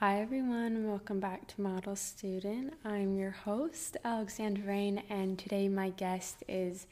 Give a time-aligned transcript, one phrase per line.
[0.00, 0.88] Hi, everyone.
[0.88, 2.72] Welcome back to Model Student.
[2.86, 6.86] I'm your host, Alexandra Rain, and today my guest is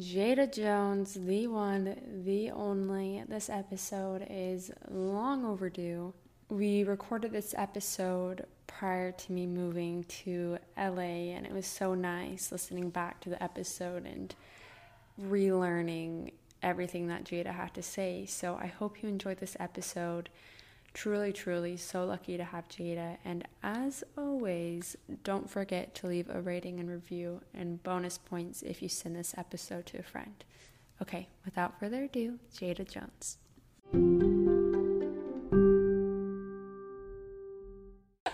[0.00, 3.24] Jada Jones, the one, the only.
[3.28, 6.14] This episode is long overdue.
[6.48, 12.52] We recorded this episode prior to me moving to LA, and it was so nice
[12.52, 14.32] listening back to the episode and
[15.20, 16.30] relearning
[16.62, 18.26] everything that Jada had to say.
[18.26, 20.28] So I hope you enjoyed this episode.
[20.94, 23.18] Truly, truly so lucky to have Jada.
[23.24, 28.82] And as always, don't forget to leave a rating and review and bonus points if
[28.82, 30.44] you send this episode to a friend.
[31.00, 33.38] Okay, without further ado, Jada Jones.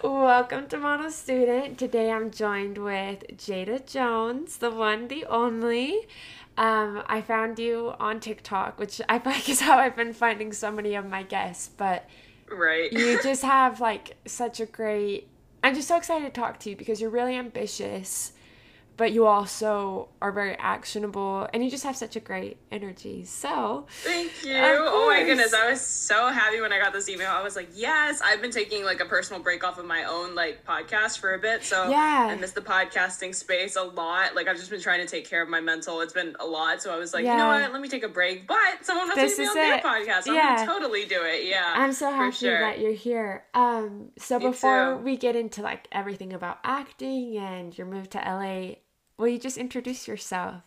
[0.02, 1.78] Welcome to Model Student.
[1.78, 6.08] Today I'm joined with Jada Jones, the one, the only.
[6.56, 10.52] Um, I found you on TikTok, which I feel like is how I've been finding
[10.52, 12.08] so many of my guests, but
[12.50, 12.92] Right.
[12.92, 15.28] you just have like such a great
[15.64, 18.32] I'm just so excited to talk to you because you're really ambitious,
[18.96, 23.24] but you also are very actionable and you just have such a great energy.
[23.24, 24.54] So, Thank you.
[24.56, 25.52] Oh my goodness.
[25.52, 27.30] I was so happy when I got this email.
[27.30, 30.34] I was like, yes, I've been taking like a personal break off of my own
[30.34, 31.64] like podcast for a bit.
[31.64, 32.28] So Yeah.
[32.30, 34.34] I miss the podcasting space a lot.
[34.34, 36.00] Like I've just been trying to take care of my mental.
[36.00, 36.80] It's been a lot.
[36.82, 37.72] So I was like, you know what?
[37.72, 38.46] Let me take a break.
[38.46, 40.28] But someone This to is on their podcast.
[40.28, 40.64] I'm Yeah.
[40.66, 41.46] totally do it.
[41.46, 41.72] Yeah.
[41.76, 42.60] I'm so happy sure.
[42.60, 43.44] that you're here.
[43.54, 45.02] Um so Me before too.
[45.04, 48.76] we get into like everything about acting and your move to LA,
[49.18, 50.62] will you just introduce yourself?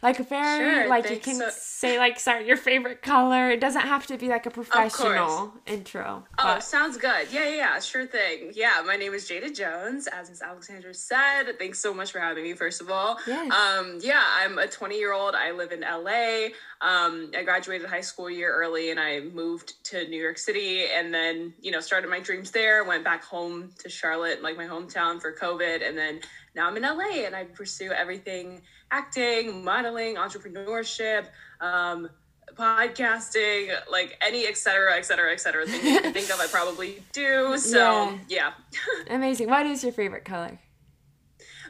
[0.00, 3.50] Like very Sure, like you can so- say like sorry your favorite color.
[3.50, 6.24] It doesn't have to be like a professional intro.
[6.38, 7.26] Oh, but- sounds good.
[7.32, 8.52] Yeah, yeah, yeah, sure thing.
[8.54, 11.58] Yeah, my name is Jada Jones, as Miss Alexandra said.
[11.58, 13.18] Thanks so much for having me, first of all.
[13.26, 13.50] Yes.
[13.52, 15.34] Um, yeah, I'm a 20 year old.
[15.34, 16.48] I live in LA.
[16.80, 20.84] Um, I graduated high school a year early and I moved to New York City
[20.96, 22.84] and then, you know, started my dreams there.
[22.84, 25.86] Went back home to Charlotte, like my hometown, for COVID.
[25.86, 26.20] And then
[26.54, 31.26] now I'm in LA and I pursue everything acting, modeling, entrepreneurship.
[31.60, 32.10] Um,
[32.54, 36.46] podcasting, like any et cetera, et cetera, et cetera thing you can think of, I
[36.50, 37.56] probably do.
[37.56, 38.52] So yeah.
[39.10, 39.48] Amazing.
[39.48, 40.58] What is your favorite color?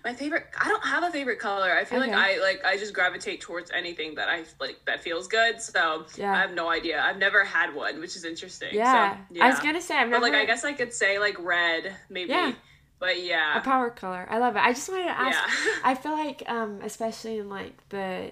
[0.04, 1.70] My favorite I don't have a favorite color.
[1.70, 2.10] I feel Okay.
[2.10, 5.60] like I like I just gravitate towards anything that I like that feels good.
[5.60, 6.32] So Yeah.
[6.32, 7.00] I have no idea.
[7.00, 8.70] I've never had one, which is interesting.
[8.74, 9.18] Yeah.
[9.32, 11.36] So, I was gonna say I've But never like I guess I could say like
[11.38, 12.30] red, maybe.
[12.30, 12.52] Yeah.
[13.02, 14.26] But yeah, a power color.
[14.30, 14.60] I love it.
[14.62, 15.36] I just wanted to ask.
[15.66, 15.72] Yeah.
[15.84, 18.30] I feel like, um, especially in like the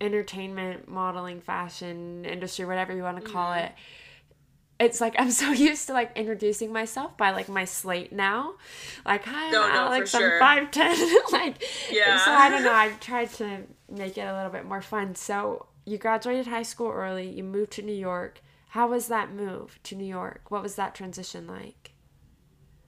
[0.00, 3.66] entertainment, modeling, fashion industry, whatever you want to call Mm-hmm.
[3.66, 3.72] it.
[4.80, 8.54] It's like I'm so used to like introducing myself by like my slate now,
[9.04, 10.38] like hi, I'm no, Alex, I'm sure.
[10.38, 10.96] five ten,
[11.32, 12.16] like Yeah.
[12.24, 12.72] So I don't know.
[12.72, 15.16] I've tried to make it a little bit more fun.
[15.16, 17.28] So you graduated high school early.
[17.28, 18.40] You moved to New York.
[18.70, 20.42] How was that move to New York?
[20.50, 21.92] What was that transition like?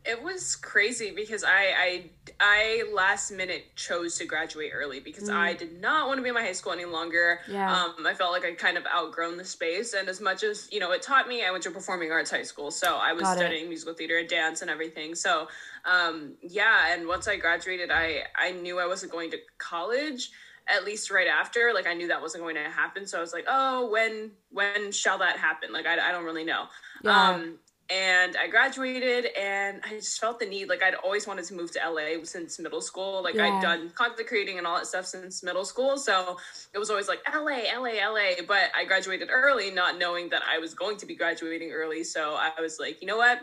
[0.02, 5.52] It was crazy because I I I last minute chose to graduate early because I
[5.52, 7.40] did not want to be in my high school any longer.
[7.46, 7.52] Mm.
[7.52, 7.84] Yeah.
[7.84, 10.80] Um, I felt like I kind of outgrown the space, and as much as you
[10.80, 11.44] know, it taught me.
[11.44, 13.40] I went to performing arts high school, so I was Got it.
[13.40, 15.14] studying musical theater and dance and everything.
[15.14, 15.48] So,
[15.84, 16.94] um, yeah.
[16.94, 20.30] And once I graduated, I I knew I wasn't going to college.
[20.66, 23.06] At least right after, like I knew that wasn't going to happen.
[23.06, 25.72] So I was like, oh, when when shall that happen?
[25.72, 26.66] Like I, I don't really know.
[27.02, 27.30] Yeah.
[27.30, 27.58] Um,
[27.90, 30.68] and I graduated and I just felt the need.
[30.68, 33.22] Like I'd always wanted to move to LA since middle school.
[33.22, 33.46] Like Yeah.
[33.56, 35.96] I'd done content creating and all that stuff since middle school.
[35.98, 36.36] So
[36.72, 38.42] it was always like LA, LA, LA.
[38.46, 42.04] But I graduated early, not knowing that I was going to be graduating early.
[42.04, 43.40] So I was like, you know what?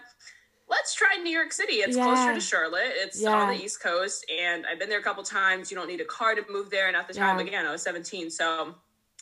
[0.70, 1.76] Let's try New York City.
[1.76, 2.04] It's Yeah.
[2.04, 2.92] closer to Charlotte.
[2.96, 3.34] It's Yeah.
[3.34, 5.72] on the East Coast, and I've been there a couple times.
[5.72, 6.88] You don't need a car to move there.
[6.88, 8.76] And at the time, again, I was 17, so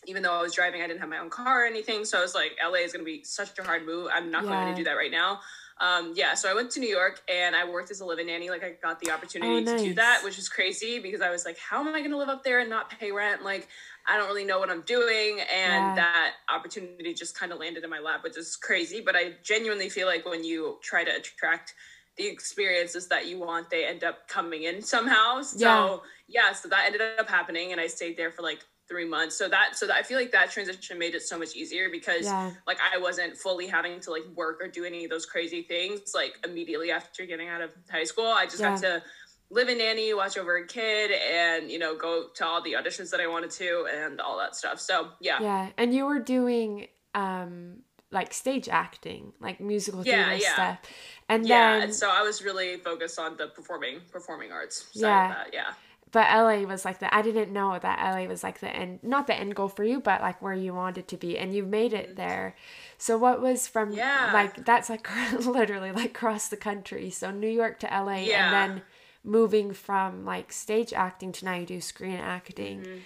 [0.08, 2.06] even though I was driving, I didn't have my own car or anything.
[2.06, 4.10] So I was like, LA is going to be such a hard move.
[4.14, 4.52] I'm not Yeah.
[4.52, 5.40] going to do that right now.
[5.82, 8.50] Um, yeah, so I went to New York and I worked as a live-in nanny.
[8.50, 11.44] Like I got the opportunity Oh, to do that, which is crazy because I was
[11.44, 13.44] like, how am I going to live up there and not pay rent?
[13.44, 13.68] Like
[14.08, 15.96] I don't really know what I'm doing, and Yeah.
[15.96, 19.02] that opportunity just kind of landed in my lap, which is crazy.
[19.02, 21.74] But I genuinely feel like when you try to attract
[22.16, 25.42] the experiences that you want, they end up coming in somehow.
[25.42, 25.98] So Yeah.
[26.28, 29.36] yeah, so that ended up happening, and I stayed there for like three months.
[29.36, 32.26] So that so that I feel like that transition made it so much easier because
[32.26, 32.52] Yeah.
[32.68, 36.14] like I wasn't fully having to like work or do any of those crazy things
[36.14, 38.28] like immediately after getting out of high school.
[38.28, 39.00] I just got Yeah.
[39.00, 39.04] to
[39.50, 43.10] live in nanny, watch over a kid, and you know go to all the auditions
[43.12, 44.80] that I wanted to and all that stuff.
[44.80, 50.44] So yeah, Yeah, and you were doing um like stage acting, like musical Yeah, theater
[50.44, 50.54] yeah.
[50.54, 50.80] stuff.
[51.28, 51.74] And yeah.
[51.74, 55.30] then and so I was really focused on the performing performing arts side Yeah.
[55.30, 55.54] of that.
[55.54, 55.74] Yeah.
[56.16, 59.28] But LA was like the I didn't know that LA was like the end not
[59.28, 61.92] the end goal for you, but like where you wanted to be and you made
[61.92, 62.56] it there.
[62.98, 64.30] So what was from yeah.
[64.34, 65.10] like that's like
[65.46, 67.10] literally like across the country.
[67.10, 68.46] So New York to LA yeah.
[68.46, 68.82] and then
[69.26, 72.80] moving from like stage acting to now you do screen acting.
[72.80, 72.98] Mm-hmm.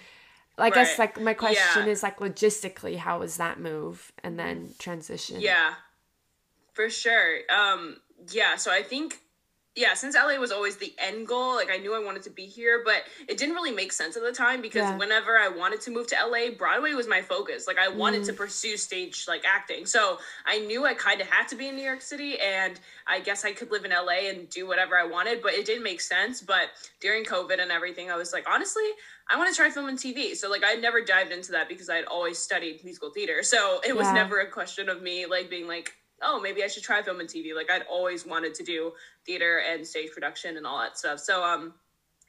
[0.58, 0.74] I right.
[0.74, 1.92] guess like my question yeah.
[1.92, 5.40] is like logistically how was that move and then transition?
[5.40, 5.74] Yeah.
[6.74, 7.38] For sure.
[7.52, 7.96] Um
[8.30, 9.18] yeah, so I think
[9.76, 12.44] yeah, since LA was always the end goal, like I knew I wanted to be
[12.44, 14.96] here, but it didn't really make sense at the time because yeah.
[14.96, 17.68] whenever I wanted to move to LA, Broadway was my focus.
[17.68, 18.26] Like I wanted mm.
[18.26, 19.86] to pursue stage like acting.
[19.86, 23.20] So I knew I kind of had to be in New York City and I
[23.20, 26.00] guess I could live in LA and do whatever I wanted, but it didn't make
[26.00, 26.42] sense.
[26.42, 26.64] But
[27.00, 28.82] during COVID and everything, I was like, honestly,
[29.30, 30.34] I want to try film and TV.
[30.34, 33.44] So like I never dived into that because I had always studied musical theater.
[33.44, 34.14] So it was yeah.
[34.14, 37.28] never a question of me like being like, oh, maybe I should try film and
[37.28, 37.54] TV.
[37.54, 38.92] Like I'd always wanted to do
[39.26, 41.20] theater and stage production and all that stuff.
[41.20, 41.74] So um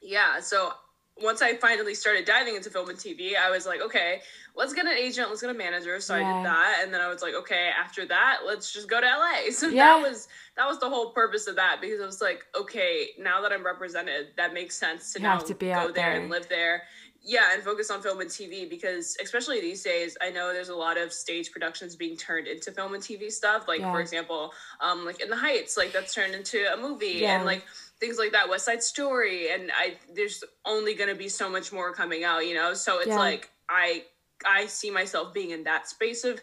[0.00, 0.72] yeah, so
[1.20, 4.20] once I finally started diving into film and TV, I was like, okay,
[4.56, 6.00] let's get an agent, let's get a manager.
[6.00, 6.24] So yeah.
[6.24, 9.06] I did that, and then I was like, okay, after that, let's just go to
[9.06, 9.50] LA.
[9.52, 9.98] So yeah.
[9.98, 13.42] that was that was the whole purpose of that because I was like, okay, now
[13.42, 16.48] that I'm represented, that makes sense to you now to go there, there and live
[16.48, 16.84] there
[17.24, 20.74] yeah and focus on film and tv because especially these days i know there's a
[20.74, 23.92] lot of stage productions being turned into film and tv stuff like yeah.
[23.92, 27.36] for example um like in the heights like that's turned into a movie yeah.
[27.36, 27.64] and like
[28.00, 31.72] things like that west side story and i there's only going to be so much
[31.72, 33.18] more coming out you know so it's yeah.
[33.18, 34.02] like i
[34.46, 36.40] i see myself being in that space of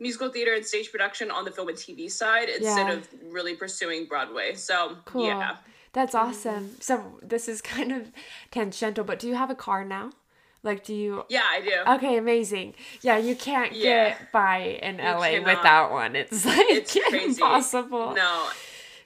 [0.00, 4.06] musical theater and stage production on the film and tv side instead of really pursuing
[4.06, 5.26] broadway so cool.
[5.26, 5.56] yeah
[5.96, 6.28] that's mm-hmm.
[6.28, 6.76] awesome.
[6.78, 8.12] So this is kind of
[8.50, 10.10] tangential, but do you have a car now?
[10.62, 11.24] Like, do you?
[11.28, 11.92] Yeah, I do.
[11.94, 12.74] Okay, amazing.
[13.00, 14.10] Yeah, you can't yeah.
[14.10, 15.56] get by in you LA cannot.
[15.56, 16.16] without one.
[16.16, 18.14] It's like it's impossible.
[18.14, 18.48] No,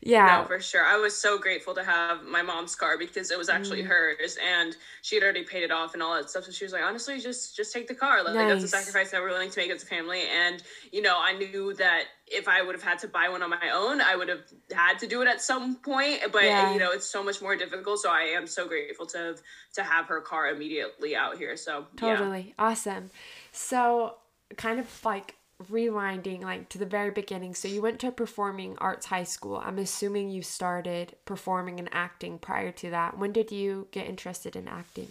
[0.02, 3.37] yeah no for sure i was so grateful to have my mom's car because it
[3.37, 3.87] was actually mm.
[3.87, 6.73] hers and she had already paid it off and all that stuff so she was
[6.73, 8.49] like honestly just just take the car like, nice.
[8.49, 11.32] that's a sacrifice that we're willing to make as a family and you know i
[11.32, 14.29] knew that if i would have had to buy one on my own i would
[14.29, 14.43] have
[14.73, 16.73] had to do it at some point but yeah.
[16.73, 19.43] you know it's so much more difficult so i am so grateful to have
[19.75, 22.64] to have her car immediately out here so totally yeah.
[22.64, 23.11] awesome
[23.52, 24.14] so
[24.56, 25.35] kind of like
[25.71, 29.79] rewinding like to the very beginning so you went to performing arts high school i'm
[29.79, 34.67] assuming you started performing and acting prior to that when did you get interested in
[34.67, 35.09] acting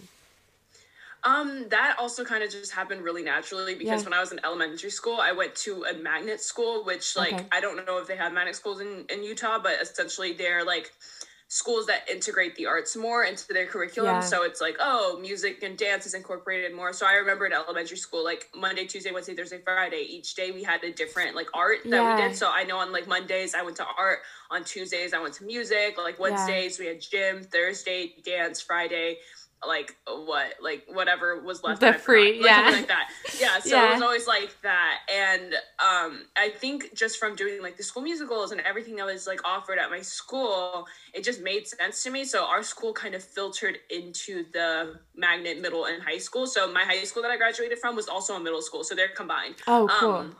[1.22, 4.04] um that also kind of just happened really naturally because yeah.
[4.08, 7.46] when i was in elementary school i went to a magnet school which like okay.
[7.52, 10.92] i don't know if they have magnet schools in, in utah but essentially they're like
[11.52, 14.14] schools that integrate the arts more into their curriculum.
[14.14, 14.20] Yeah.
[14.20, 16.92] So it's like, oh, music and dance is incorporated more.
[16.92, 20.62] So I remember in elementary school, like Monday, Tuesday, Wednesday, Thursday, Friday, each day we
[20.62, 22.14] had a different like art that yeah.
[22.14, 22.36] we did.
[22.36, 24.20] So I know on like Mondays I went to art,
[24.52, 26.84] on Tuesdays I went to music, like Wednesdays yeah.
[26.84, 29.16] we had gym, Thursday dance, Friday
[29.66, 32.70] like what like whatever was left the free like, yeah.
[32.70, 33.10] like that.
[33.40, 33.90] Yeah so yeah.
[33.90, 38.02] it was always like that and um i think just from doing like the school
[38.02, 42.10] musicals and everything that was like offered at my school it just made sense to
[42.10, 46.72] me so our school kind of filtered into the magnet middle and high school so
[46.72, 49.54] my high school that i graduated from was also a middle school so they're combined.
[49.66, 50.12] Oh cool.
[50.12, 50.36] Um,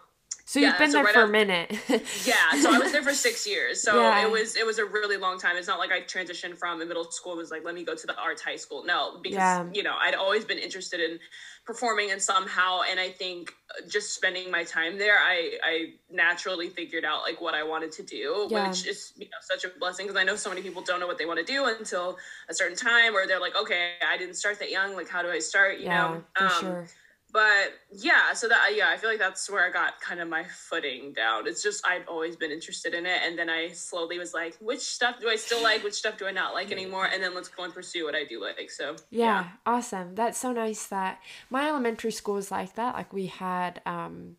[0.50, 1.70] so you've yeah, been so there right for a minute.
[2.26, 3.81] yeah, so I was there for six years.
[3.81, 4.26] So yeah.
[4.26, 5.55] it was it was a really long time.
[5.55, 8.05] It's not like I transitioned from a middle school was like let me go to
[8.05, 8.85] the arts high school.
[8.85, 9.64] No, because yeah.
[9.73, 11.20] you know I'd always been interested in
[11.64, 13.55] performing and somehow, and I think
[13.88, 18.02] just spending my time there, I I naturally figured out like what I wanted to
[18.02, 20.99] do, which is you know such a blessing because I know so many people don't
[20.99, 24.19] know what they want to do until a certain time, or they're like, okay, I
[24.19, 24.97] didn't start that young.
[24.97, 25.78] Like how do I start?
[25.78, 26.88] You know, for um, sure
[27.33, 30.45] but yeah so that yeah i feel like that's where i got kind of my
[30.45, 31.47] footing down.
[31.47, 34.81] It's just i've always been interested in it and then i slowly was like which
[34.81, 35.83] stuff do i still like?
[35.85, 37.07] Which stuff do i not like anymore?
[37.07, 39.49] And then let's go and pursue what i do like so yeah, yeah.
[39.67, 40.15] awesome.
[40.15, 42.95] That's so nice that my elementary school was like that.
[42.95, 44.37] Like we had um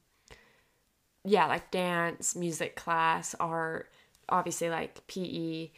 [1.24, 3.90] yeah like dance music class art
[4.30, 5.70] obviously like pe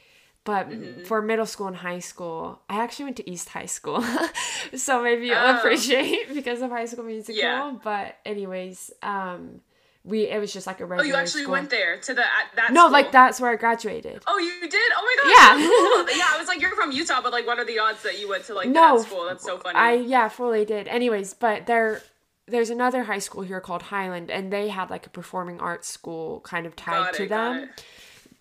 [0.46, 1.04] but mm-hmm.
[1.04, 4.04] for middle school and high school, I actually went to East High School.
[4.76, 5.58] so maybe you'll oh.
[5.58, 7.42] appreciate because of High School Musical.
[7.42, 7.74] Yeah.
[7.82, 9.62] But anyways, um
[10.06, 11.04] we it was just like a regular.
[11.04, 11.54] Oh, you actually school.
[11.54, 12.24] went there to the
[12.56, 12.74] that.
[12.74, 12.92] No, school.
[12.92, 14.22] like that's where I graduated.
[14.28, 14.92] Oh, you did?
[14.98, 15.32] Oh my god!
[15.32, 16.18] Yeah, cool.
[16.18, 16.36] yeah.
[16.36, 18.44] I was like, you're from Utah, but like, what are the odds that you went
[18.46, 19.26] to like no, that school?
[19.26, 19.78] That's so funny.
[19.78, 20.90] I yeah, fully did.
[20.90, 22.02] Anyways, but there
[22.48, 26.42] there's another high school here called Highland, and they had like a performing arts school
[26.42, 27.70] kind of tied got to it, them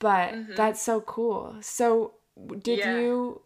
[0.02, 0.54] but mm-hmm.
[0.56, 1.56] that's so cool.
[1.60, 2.14] So
[2.58, 2.98] did yeah.
[2.98, 3.42] you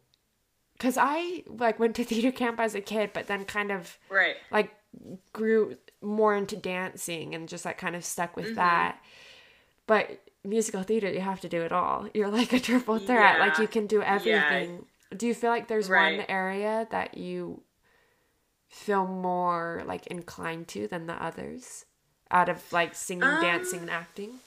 [0.78, 4.36] cuz I like went to theater camp as a kid but then kind of right
[4.50, 4.75] like
[5.32, 8.54] grew more into dancing and just like kind of stuck with mm-hmm.
[8.54, 9.02] that.
[9.86, 12.08] But musical theater you have to do it all.
[12.14, 13.36] You're like a triple threat.
[13.36, 13.46] Yeah.
[13.46, 14.84] Like you can do everything.
[15.10, 15.16] Yeah.
[15.18, 16.18] Do you feel like there's Right.
[16.18, 17.62] one area that you
[18.68, 21.84] feel more like inclined to than the others
[22.30, 24.40] out of like singing, Um, dancing, and acting?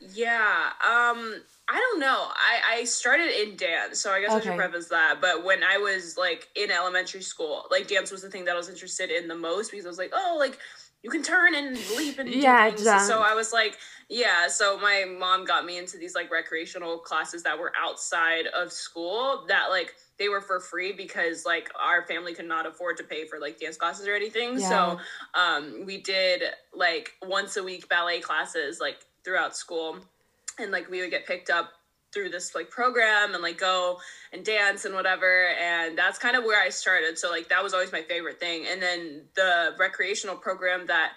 [0.00, 0.70] Yeah.
[0.82, 1.42] Um
[1.72, 2.28] I don't know.
[2.34, 4.40] I I started in dance, so I guess I Okay.
[4.40, 5.20] should preface that.
[5.20, 8.56] But when I was like in elementary school, like dance was the thing that I
[8.56, 10.58] was interested in the most because I was like, "Oh, like
[11.02, 13.78] you can turn and leap and Yeah, things." So I was like,
[14.08, 18.72] yeah, so my mom got me into these like recreational classes that were outside of
[18.72, 23.04] school that like they were for free because like our family could not afford to
[23.04, 24.58] pay for like dance classes or anything.
[24.58, 24.68] Yeah.
[24.68, 24.98] So
[25.34, 26.42] um we did
[26.74, 29.98] like once a week ballet classes like throughout school.
[30.58, 31.70] And like we would get picked up
[32.12, 33.98] through this like program and like go
[34.32, 35.48] and dance and whatever.
[35.60, 37.18] And that's kind of where I started.
[37.18, 38.66] So like that was always my favorite thing.
[38.70, 41.12] And then the recreational program that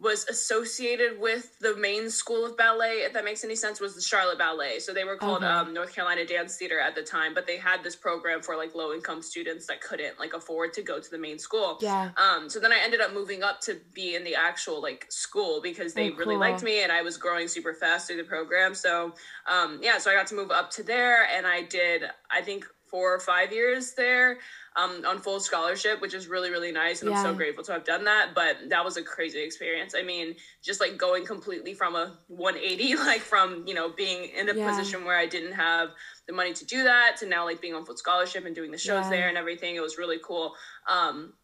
[0.00, 4.00] was associated with the main school of ballet if that makes any sense was the
[4.00, 5.46] Charlotte Ballet so they were called Okay.
[5.46, 8.74] um, North Carolina Dance Theater at the time but they had this program for like
[8.74, 12.10] low income students that couldn't like afford to go to the main school Yeah.
[12.16, 15.60] um, so then I ended up moving up to be in the actual like school
[15.62, 18.74] because they Oh, really liked me and I was growing super fast through the program.
[18.74, 19.14] So
[19.46, 22.66] um, yeah, so I got to move up to there and I did I think
[22.90, 24.38] four or five years there
[24.76, 27.36] um, on full scholarship, which is really really nice and I'm so Yeah.
[27.36, 28.34] grateful to have done that.
[28.34, 29.94] But that was a crazy experience.
[29.96, 34.48] I mean, just like going completely from a 180, like from you know being in
[34.48, 34.66] a Yeah.
[34.66, 35.90] position where I didn't have
[36.26, 38.78] the money to do that to now like being on full scholarship and doing the
[38.78, 39.10] shows Yeah.
[39.10, 39.76] there and everything.
[39.76, 40.54] It was really cool.
[40.86, 41.34] Um,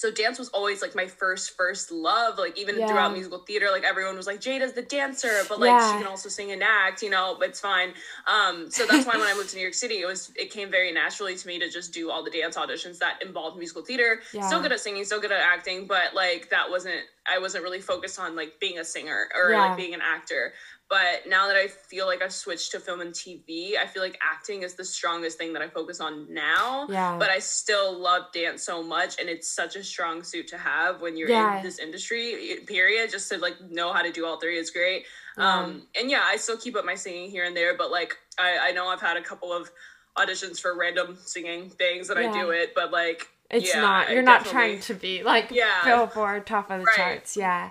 [0.00, 2.86] so dance was always like my first first love like even Yeah.
[2.86, 5.92] throughout musical theater like everyone was like jada's the dancer but like Yeah.
[5.92, 7.92] she can also sing and act you know but it's fine
[8.26, 10.70] um so that's why when i moved to new york city it was it came
[10.70, 14.20] very naturally to me to just do all the dance auditions that involved musical theater
[14.32, 14.46] Yeah.
[14.46, 17.80] still good at singing still good at acting but like that wasn't i wasn't really
[17.80, 20.54] focused on like being a singer or like being an actor
[20.90, 24.18] but now that I feel like I've switched to film and TV, I feel like
[24.20, 27.16] acting is the strongest thing that I focus on now Yeah.
[27.18, 31.00] but I still love dance so much, and it's such a strong suit to have
[31.00, 31.58] when you're Yeah.
[31.58, 32.58] in this industry.
[32.66, 33.08] Period.
[33.10, 35.06] Just to like know how to do all three is great.
[35.38, 35.58] Yeah.
[35.60, 38.58] Um, and yeah, I still keep up my singing here and there, but like I,
[38.68, 39.70] I know I've had a couple of
[40.18, 44.10] auditions for random singing things, and I do it, but like It's yeah, not.
[44.10, 45.84] You're not definitely- trying to be like Yeah.
[45.84, 46.96] Billboard top of the Right.
[46.96, 47.36] charts.
[47.36, 47.70] Yeah.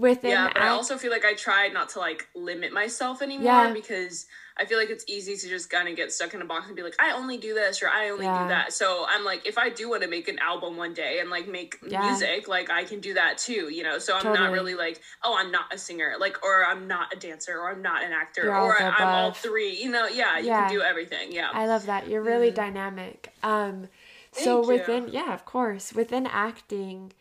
[0.00, 3.44] Within yeah, but I also feel like I tried not to like limit myself anymore
[3.44, 3.72] Yeah.
[3.72, 4.26] because
[4.56, 6.74] I feel like it's easy to just kind of get stuck in a box and
[6.76, 8.42] be like, I only do this or I only Yeah.
[8.42, 8.72] do that.
[8.72, 11.46] So I'm like, if I do want to make an album one day and like
[11.48, 12.00] make Yeah.
[12.00, 13.98] music, like I can do that too, you know?
[13.98, 14.38] So I'm Totally.
[14.40, 17.70] not really like, oh, I'm not a singer, like, or I'm not a dancer, or
[17.70, 20.06] I'm not an actor, You're or I'm all three, you know?
[20.08, 21.32] Yeah, you can do everything.
[21.32, 21.50] Yeah.
[21.52, 22.08] I love that.
[22.08, 23.32] You're really dynamic.
[23.42, 23.88] Um
[24.32, 24.70] so Mm-hmm.
[24.70, 24.78] You.
[24.78, 25.92] within yeah, of course.
[25.92, 27.12] Within acting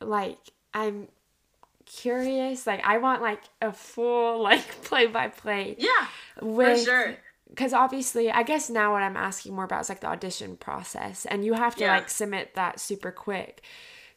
[0.00, 0.38] like
[0.74, 1.08] I'm
[1.88, 6.06] curious, like I want like a full like play by play yeah,
[6.40, 7.16] with for sure.
[7.48, 11.26] because obviously I guess now what I'm asking more about is like the audition process
[11.26, 11.96] and you have to Yeah.
[11.96, 13.62] like submit that super quick.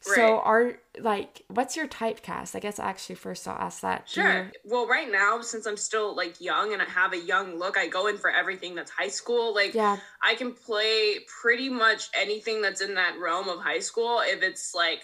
[0.04, 0.42] So Right.
[0.44, 2.56] are like what's your typecast?
[2.56, 4.08] I guess actually first I'll ask that.
[4.08, 4.42] Sure.
[4.44, 7.78] you- Well, right now, since I'm still like young and I have a young look,
[7.78, 9.54] I go in for everything that's high school.
[9.54, 9.98] Like, Yeah.
[10.20, 14.20] I can play pretty much anything that's in that realm of high school.
[14.24, 15.02] If it's like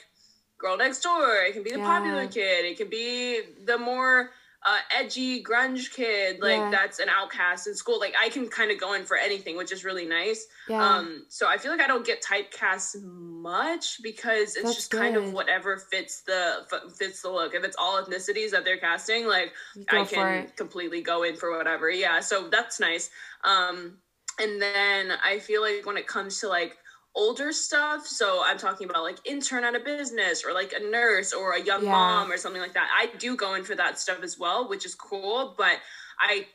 [0.59, 4.31] girl next door, it can be the popular kid, it can be the more
[4.67, 6.71] uh, edgy grunge kid, like Yeah.
[6.71, 8.01] that's an outcast in school.
[8.01, 10.49] Like, I can kind of go in for anything, which is really nice.
[10.69, 10.85] Yeah.
[10.85, 15.17] Um, so I feel like I don't get typecast much because it's That's just kind
[15.17, 17.55] of whatever fits the f- fits the look.
[17.55, 19.53] If it's all ethnicities that they're casting, like
[19.87, 21.89] go I can completely go in for whatever.
[21.89, 23.11] Yeah, so that's nice.
[23.45, 23.99] Um,
[24.41, 26.77] and then I feel like when it comes to like
[27.19, 31.33] older stuff, so I'm talking about like intern at a business or like a nurse
[31.33, 31.91] or a young Yeah.
[31.91, 32.89] mom or something like that.
[32.97, 35.55] I do go in for that stuff as well, which is cool.
[35.59, 35.79] But
[36.21, 36.47] I,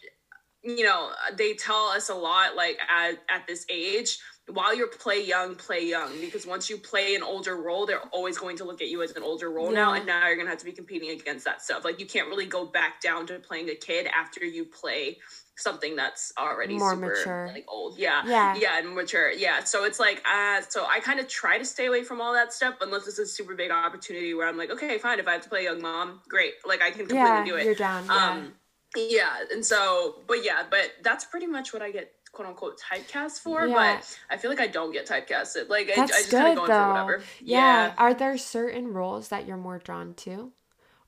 [0.63, 4.19] you know, they tell us a lot like at at this age.
[4.47, 8.37] While you're play young, play young because once you play an older role, they're always
[8.37, 10.59] going to look at you as an older role now, and now you're gonna have
[10.59, 11.85] to be competing against that stuff.
[11.85, 15.19] Like you can't really go back down to playing a kid after you play
[15.63, 17.49] something that's already More super mature.
[17.53, 17.97] like old.
[17.97, 18.21] Yeah.
[18.27, 18.55] Yeah.
[18.55, 19.31] Yeah, and mature.
[19.31, 19.63] Yeah.
[19.63, 22.53] So it's like uh so I kind of try to stay away from all that
[22.53, 25.41] stuff unless it's a super big opportunity where I'm like, okay, fine, if I have
[25.43, 26.53] to play a young mom, great.
[26.65, 27.65] Like I can completely Yeah, do it.
[27.65, 28.05] you're down.
[28.05, 28.29] Yeah.
[28.29, 28.53] Um
[28.95, 33.39] yeah, and so but yeah, but that's pretty much what I get quote unquote typecast
[33.39, 33.97] for, Yeah.
[33.97, 35.69] but I feel like I don't get typecasted.
[35.69, 37.23] Like I, I That's just kind good of go for whatever.
[37.41, 37.93] Yeah.
[37.97, 40.51] Are there certain roles that you're more drawn to?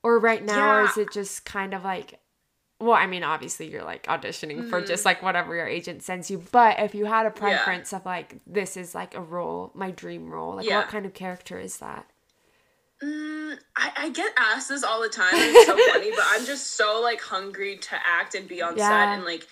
[0.03, 0.89] Or right now, or Yeah.
[0.91, 2.19] is it just kind of like,
[2.79, 6.39] well, I mean, obviously you're like auditioning for just like whatever your agent sends you.
[6.51, 7.45] But if you had a Mm-hmm.
[7.47, 7.79] Yeah.
[7.79, 10.71] preference of like, this is like a role, my dream role, like Yeah.
[10.71, 12.05] what kind of character is that?
[13.03, 15.41] Mm, I, I get asked this all the time.
[15.41, 18.79] It's so funny, but I'm just so like hungry to act and be on Yeah.
[18.79, 19.47] set and like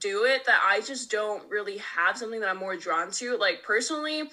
[0.00, 3.36] do it that I just don't really have something that I'm more drawn to.
[3.36, 4.30] Like personally,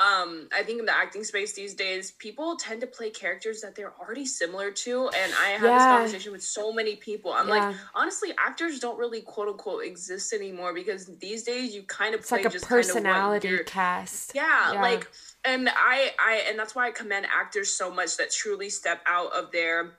[0.00, 3.74] um, I think in the acting space these days, people tend to play characters that
[3.74, 5.08] they're already similar to.
[5.08, 5.76] And I have yeah.
[5.76, 7.32] this conversation with so many people.
[7.32, 7.68] I'm yeah.
[7.68, 12.20] like, honestly, actors don't really quote unquote exist anymore because these days you kind of
[12.20, 14.32] it's play like a just personality kind of cast.
[14.34, 15.10] Yeah, yeah, like,
[15.44, 19.34] and I, I, and that's why I commend actors so much that truly step out
[19.34, 19.92] of their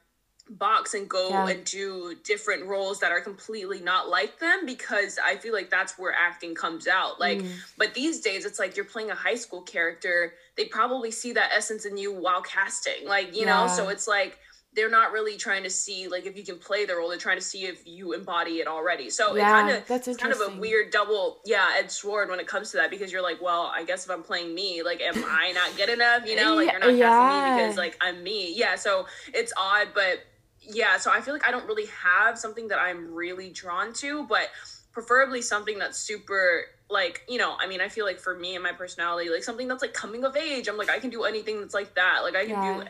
[0.50, 1.48] box and go yeah.
[1.48, 5.98] and do different roles that are completely not like them because I feel like that's
[5.98, 7.20] where acting comes out.
[7.20, 7.52] Like, mm.
[7.78, 10.34] but these days it's like you're playing a high school character.
[10.58, 13.66] They probably see that essence in you while casting, like, you yeah.
[13.66, 13.68] know?
[13.68, 14.38] So it's like,
[14.76, 17.38] they're not really trying to see like if you can play the role they're trying
[17.38, 20.42] to see if you embody it already so yeah, it kind of that's kind of
[20.42, 23.72] a weird double yeah edged sword when it comes to that because you're like well
[23.76, 26.72] i guess if i'm playing me like am i not good enough you know like
[26.72, 27.08] you're not yeah.
[27.08, 30.20] casting me because like i'm me yeah so it's odd but
[30.68, 34.26] yeah, so I feel like I don't really have something that I'm really drawn to,
[34.28, 34.50] but
[34.94, 38.64] preferably something that's super like you know i mean i feel like for me and
[38.64, 41.60] my personality like something that's like coming of age i'm like i can do anything
[41.60, 42.84] that's like that like i can yeah.
[42.84, 42.90] do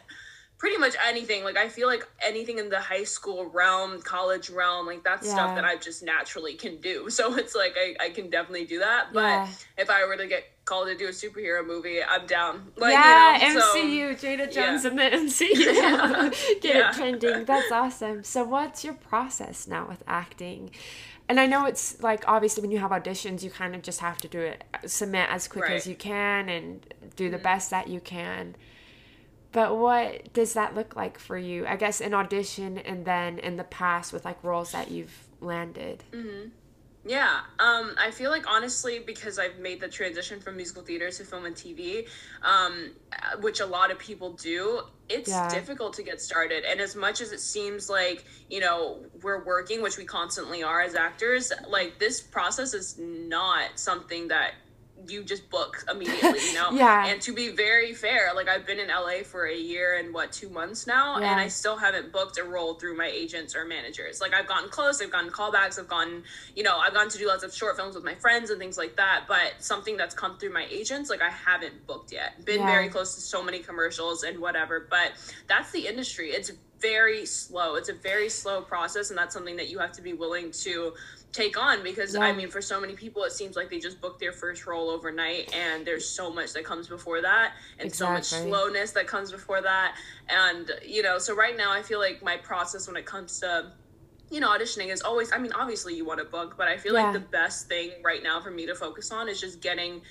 [0.63, 4.85] pretty much anything like i feel like anything in the high school realm college realm
[4.85, 5.33] like that's yeah.
[5.33, 8.79] stuff that i just naturally can do so it's like i, I can definitely do
[8.79, 9.47] that but yeah.
[9.77, 12.71] if i were to get called to do a superhero movie, I'm down.
[12.77, 14.91] Like, yeah, you know, MCU, Jada Jones yeah.
[14.91, 15.51] in the MCU.
[16.61, 16.89] Get yeah.
[16.89, 17.43] it trending.
[17.43, 18.23] That's awesome.
[18.23, 20.71] So, what's your process now with acting?
[21.27, 24.19] And I know it's like obviously when you have auditions, you kind of just have
[24.19, 25.73] to do it, submit as quick right.
[25.73, 27.43] as you can, and do the mm-hmm.
[27.43, 28.55] best that you can.
[29.53, 31.65] But what does that look like for you?
[31.65, 36.03] I guess in audition, and then in the past with like roles that you've landed.
[36.11, 36.49] Mm-hmm.
[37.05, 41.23] Yeah, um, I feel like honestly, because I've made the transition from musical theater to
[41.25, 42.07] film and TV,
[42.43, 42.91] um,
[43.41, 45.49] which a lot of people do, it's yeah.
[45.49, 46.63] difficult to get started.
[46.63, 50.81] And as much as it seems like, you know, we're working, which we constantly are
[50.81, 54.53] as actors, like this process is not something that
[55.07, 56.71] you just book immediately, you know?
[56.73, 57.07] yeah.
[57.07, 60.31] And to be very fair, like I've been in LA for a year and what,
[60.31, 61.31] two months now, yeah.
[61.31, 64.21] and I still haven't booked a role through my agents or managers.
[64.21, 66.23] Like I've gotten close, I've gotten callbacks, I've gotten,
[66.55, 68.77] you know, I've gone to do lots of short films with my friends and things
[68.77, 69.25] like that.
[69.27, 72.43] But something that's come through my agents, like I haven't booked yet.
[72.45, 72.71] Been yeah.
[72.71, 74.87] very close to so many commercials and whatever.
[74.89, 75.13] But
[75.47, 76.29] that's the industry.
[76.29, 76.51] It's
[76.83, 77.75] very slow.
[77.75, 80.93] It's a very slow process, and that's something that you have to be willing to
[81.31, 82.21] take on because yeah.
[82.21, 84.89] I mean, for so many people, it seems like they just book their first role
[84.89, 88.23] overnight, and there's so much that comes before that, and exactly.
[88.23, 89.95] so much slowness that comes before that,
[90.29, 93.71] and you know, so right now, I feel like my process when it comes to
[94.29, 96.95] you know, auditioning is always, I mean, obviously you want to book, but I feel
[96.95, 97.03] yeah.
[97.03, 100.01] like the best thing right now for me to focus on is just getting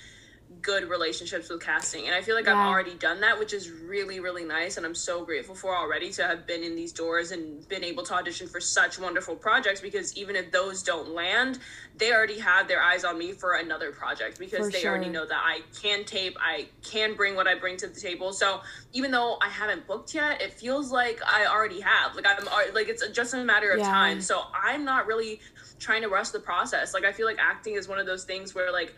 [0.61, 2.55] good relationships with casting and i feel like yeah.
[2.57, 6.11] i've already done that which is really really nice and i'm so grateful for already
[6.11, 9.81] to have been in these doors and been able to audition for such wonderful projects
[9.81, 11.59] because even if those don't land
[11.97, 14.91] they already have their eyes on me for another project because for they sure.
[14.91, 18.31] already know that i can tape i can bring what i bring to the table
[18.31, 18.61] so
[18.93, 22.87] even though i haven't booked yet it feels like i already have like i'm like
[22.87, 23.85] it's just a matter of yeah.
[23.85, 25.39] time so i'm not really
[25.79, 28.55] trying to rush the process like i feel like acting is one of those things
[28.55, 28.95] where like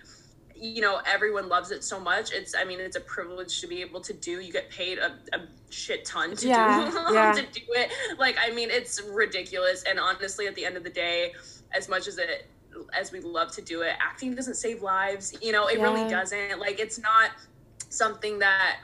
[0.55, 2.31] you know everyone loves it so much.
[2.31, 4.39] It's i mean it's a privilege to be able to do.
[4.39, 7.33] You get paid a, a shit ton to yeah, do yeah.
[7.33, 7.91] to do it.
[8.17, 9.83] Like i mean it's ridiculous.
[9.83, 11.33] And honestly at the end of the day
[11.73, 12.47] as much as it
[12.97, 15.37] as we love to do it acting doesn't save lives.
[15.41, 15.83] You know it yeah.
[15.83, 16.59] really doesn't.
[16.59, 17.31] Like it's not
[17.89, 18.77] something that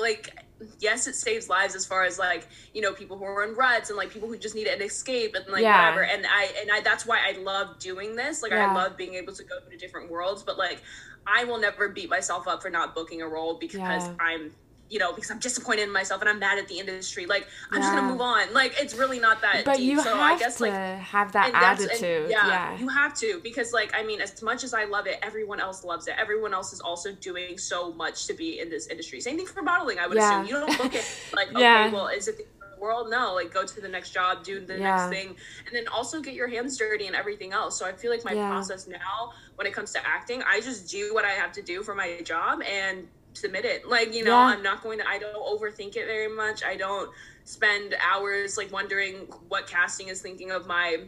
[0.00, 0.44] like
[0.78, 3.90] yes it saves lives as far as like you know people who are in ruts
[3.90, 5.90] and like people who just need an escape and like yeah.
[5.90, 8.70] whatever and i and i that's why i love doing this like yeah.
[8.70, 10.80] i love being able to go to different worlds but like
[11.26, 14.14] i will never beat myself up for not booking a role because yeah.
[14.20, 14.52] i'm
[14.94, 17.26] you know, because I'm disappointed in myself and I'm mad at the industry.
[17.26, 17.86] Like I'm yeah.
[17.88, 18.54] just gonna move on.
[18.54, 19.64] Like it's really not that.
[19.64, 19.90] But deep.
[19.90, 22.30] you so have I guess to like have that attitude.
[22.30, 25.18] Yeah, yeah, you have to because like I mean, as much as I love it,
[25.20, 26.14] everyone else loves it.
[26.16, 29.20] Everyone else is also doing so much to be in this industry.
[29.20, 29.98] Same thing for modeling.
[29.98, 30.42] I would yeah.
[30.42, 31.04] assume you don't look it
[31.34, 33.10] like okay, well, is it the world?
[33.10, 35.34] No, like go to the next job, do the next thing,
[35.66, 37.76] and then also get your hands dirty and everything else.
[37.76, 41.12] So I feel like my process now when it comes to acting, I just do
[41.14, 43.86] what I have to do for my job and submit it.
[43.86, 44.46] Like, you know, yeah.
[44.46, 46.64] I'm not going to, I don't overthink it very much.
[46.64, 47.10] I don't
[47.44, 49.14] spend hours like wondering
[49.48, 50.98] what casting is thinking of my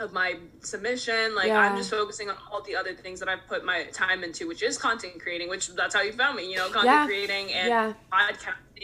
[0.00, 1.58] of my submission like yeah.
[1.58, 4.62] i'm just focusing on all the other things that i've put my time into which
[4.62, 7.06] is content creating which that's how you found me you know content yeah.
[7.06, 7.92] creating and yeah.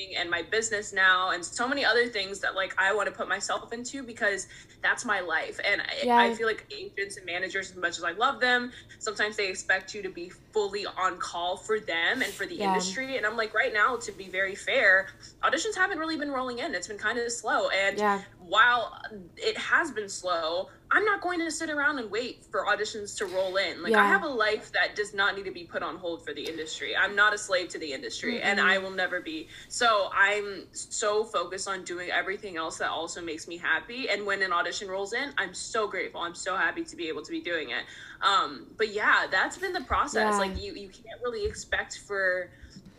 [0.00, 3.14] Podcasting and my business now and so many other things that like i want to
[3.14, 4.46] put myself into because
[4.82, 5.60] that's my life.
[5.64, 6.16] And yeah.
[6.16, 9.48] I, I feel like agents and managers, as much as I love them, sometimes they
[9.48, 12.68] expect you to be fully on call for them and for the yeah.
[12.68, 13.16] industry.
[13.16, 15.08] And I'm like, right now, to be very fair,
[15.42, 16.74] auditions haven't really been rolling in.
[16.74, 17.68] It's been kind of slow.
[17.68, 18.22] And yeah.
[18.50, 19.00] While
[19.36, 23.26] it has been slow, I'm not going to sit around and wait for auditions to
[23.26, 23.80] roll in.
[23.80, 24.02] Like yeah.
[24.02, 26.42] I have a life that does not need to be put on hold for the
[26.42, 26.96] industry.
[26.96, 28.46] I'm not a slave to the industry mm-hmm.
[28.46, 29.46] and I will never be.
[29.68, 34.08] So I'm so focused on doing everything else that also makes me happy.
[34.10, 36.20] And when an audition rolls in, I'm so grateful.
[36.22, 37.84] I'm so happy to be able to be doing it.
[38.20, 40.32] Um, but yeah, that's been the process.
[40.32, 40.38] Yeah.
[40.38, 42.50] Like you, you can't really expect for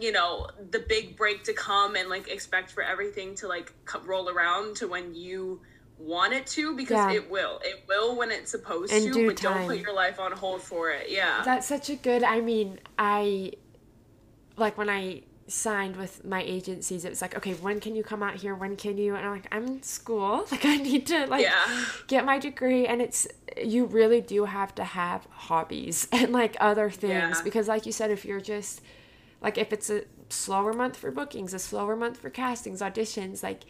[0.01, 3.73] you know the big break to come and like expect for everything to like
[4.05, 5.61] roll around to when you
[5.97, 7.11] want it to because yeah.
[7.11, 9.57] it will it will when it's supposed In to but time.
[9.59, 12.79] don't put your life on hold for it yeah that's such a good i mean
[12.97, 13.51] i
[14.57, 18.23] like when i signed with my agencies it was like okay when can you come
[18.23, 21.25] out here when can you and i'm like i'm in school like i need to
[21.27, 21.85] like yeah.
[22.07, 23.27] get my degree and it's
[23.61, 27.41] you really do have to have hobbies and like other things yeah.
[27.43, 28.81] because like you said if you're just
[29.41, 33.63] like if it's a slower month for bookings, a slower month for castings, auditions, like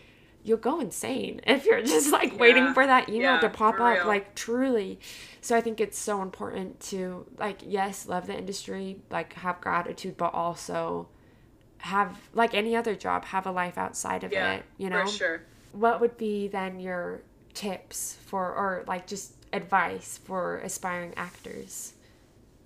[0.44, 2.40] you'll go insane if you're just like yeah.
[2.40, 4.08] waiting for that email yeah, to pop up real.
[4.08, 5.00] like truly
[5.40, 10.18] so i think it's so important to like yes love the industry like have gratitude
[10.18, 11.08] but also
[11.78, 15.12] have like any other job have a life outside of yeah, it you know for
[15.12, 15.42] sure
[15.74, 17.22] what would be then your
[17.54, 21.94] tips for or like just advice for aspiring actors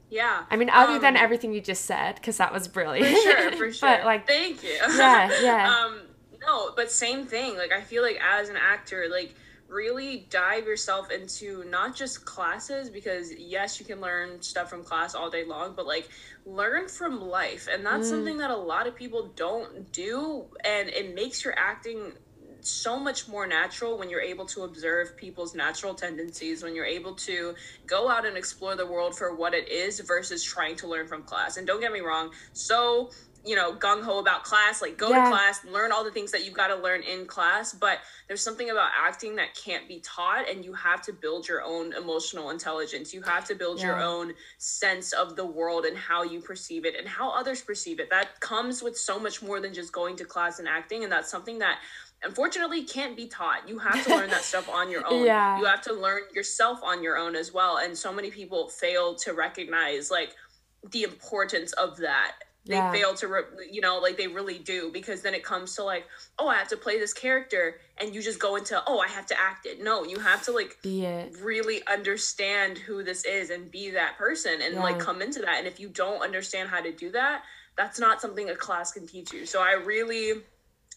[0.10, 0.46] yeah.
[0.50, 3.08] I mean, other um, than everything you just said, because that was brilliant.
[3.08, 3.90] For sure, for sure.
[3.90, 4.78] but like, thank you.
[4.96, 5.86] Yeah, yeah.
[5.86, 6.02] um,
[6.42, 7.58] no, but same thing.
[7.58, 9.36] Like, I feel like as an actor, like,
[9.68, 15.16] really dive yourself into not just classes because yes you can learn stuff from class
[15.16, 16.08] all day long but like
[16.46, 18.12] learn from life and that's mm.
[18.12, 22.14] something that a lot of people don't do and it makes your acting
[22.66, 27.14] so much more natural when you're able to observe people's natural tendencies, when you're able
[27.16, 31.08] to go out and explore the world for what it is versus trying to learn
[31.08, 31.58] from class.
[31.58, 33.10] And don't get me wrong, so
[33.46, 35.26] you know gung ho about class like go yeah.
[35.26, 38.42] to class learn all the things that you've got to learn in class but there's
[38.42, 42.50] something about acting that can't be taught and you have to build your own emotional
[42.50, 43.88] intelligence you have to build yeah.
[43.88, 48.00] your own sense of the world and how you perceive it and how others perceive
[48.00, 51.12] it that comes with so much more than just going to class and acting and
[51.12, 51.78] that's something that
[52.24, 53.68] unfortunately can't be taught.
[53.68, 55.26] You have to learn that stuff on your own.
[55.26, 55.60] Yeah.
[55.60, 57.78] You have to learn yourself on your own as well.
[57.78, 60.34] And so many people fail to recognize like
[60.92, 62.34] the importance of that.
[62.68, 62.92] They yeah.
[62.92, 66.06] fail to, re- you know, like they really do because then it comes to like,
[66.40, 69.28] oh, I have to play this character, and you just go into, oh, I have
[69.28, 69.84] to act it.
[69.84, 74.74] No, you have to like really understand who this is and be that person and
[74.74, 74.84] yeah.
[74.84, 75.60] like come into that.
[75.60, 77.44] And if you don't understand how to do that,
[77.78, 79.46] that's not something a class can teach you.
[79.46, 80.42] So I really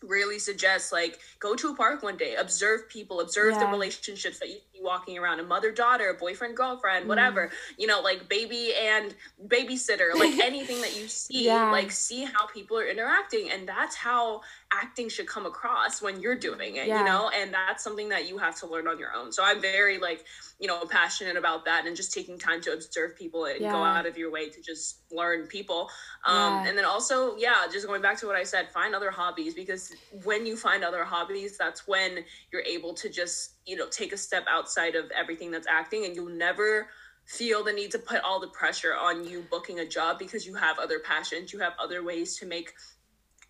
[0.03, 3.61] really suggest like go to a park one day observe people observe yeah.
[3.61, 7.09] the relationships that you walking around a mother daughter boyfriend girlfriend mm.
[7.09, 9.15] whatever you know like baby and
[9.47, 11.71] babysitter like anything that you see yeah.
[11.71, 14.41] like see how people are interacting and that's how
[14.73, 16.99] acting should come across when you're doing it yeah.
[16.99, 19.61] you know and that's something that you have to learn on your own so i'm
[19.61, 20.25] very like
[20.59, 23.73] you know passionate about that and just taking time to observe people and yeah.
[23.73, 25.89] go out of your way to just learn people
[26.25, 29.55] um and then also yeah just going back to what i said find other hobbies
[29.55, 34.13] because when you find other hobbies that's when you're able to just you know take
[34.13, 36.89] a step outside of everything that's acting and you'll never
[37.27, 40.55] feel the need to put all the pressure on you booking a job because you
[40.55, 42.73] have other passions you have other ways to make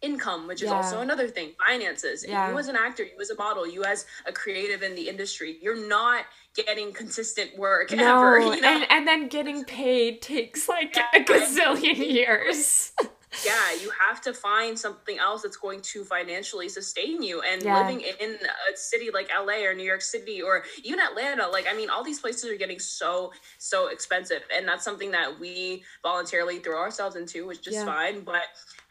[0.01, 0.77] income which is yeah.
[0.77, 2.51] also another thing finances yeah.
[2.51, 5.59] you as an actor you as a model you as a creative in the industry
[5.61, 8.19] you're not getting consistent work no.
[8.19, 8.69] ever you know?
[8.69, 11.07] and, and then getting paid takes like yeah.
[11.15, 12.93] a gazillion years
[13.45, 17.43] yeah, you have to find something else that's going to financially sustain you.
[17.43, 17.79] And yeah.
[17.79, 21.77] living in a city like LA or New York City or even Atlanta, like, I
[21.77, 24.43] mean, all these places are getting so, so expensive.
[24.55, 27.85] And that's something that we voluntarily throw ourselves into, which is yeah.
[27.85, 28.21] fine.
[28.23, 28.43] But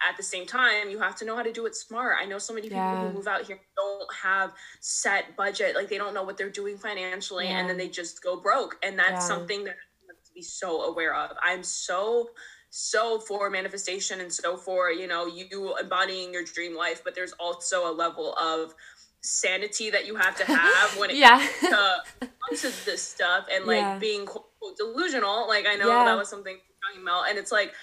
[0.08, 2.18] at the same time, you have to know how to do it smart.
[2.22, 3.08] I know so many people yeah.
[3.08, 6.78] who move out here don't have set budget, like, they don't know what they're doing
[6.78, 8.78] financially, and then they just go broke.
[8.84, 11.32] And that's something that you have to be so aware of.
[11.42, 12.30] I'm so
[12.80, 17.32] so for manifestation and so for you know you embodying your dream life but there's
[17.40, 18.76] also a level of
[19.22, 21.44] sanity that you have to have when it yeah.
[21.60, 23.98] comes to this stuff and like yeah.
[23.98, 24.46] being quote,
[24.78, 26.06] delusional like i know yeah.
[26.06, 27.74] that was something talking about and it's like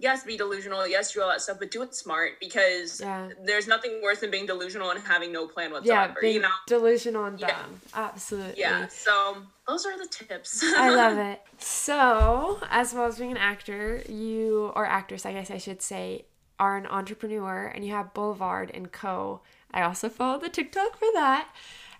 [0.00, 3.28] yes, be delusional, yes, do all that stuff, but do it smart because yeah.
[3.44, 6.14] there's nothing worse than being delusional and having no plan whatsoever.
[6.14, 6.48] Yeah, being you know?
[6.66, 7.48] delusional and dumb.
[7.48, 7.66] Yeah.
[7.94, 8.60] Absolutely.
[8.60, 8.88] Yeah.
[8.88, 9.36] So
[9.68, 10.62] those are the tips.
[10.76, 11.42] I love it.
[11.58, 16.24] So, as well as being an actor, you or actress, I guess I should say,
[16.58, 19.40] are an entrepreneur and you have Boulevard and Co.
[19.72, 21.48] I also follow the TikTok for that.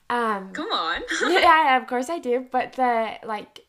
[0.09, 1.03] Um, Come on.
[1.23, 2.47] yeah, of course I do.
[2.51, 3.61] But the like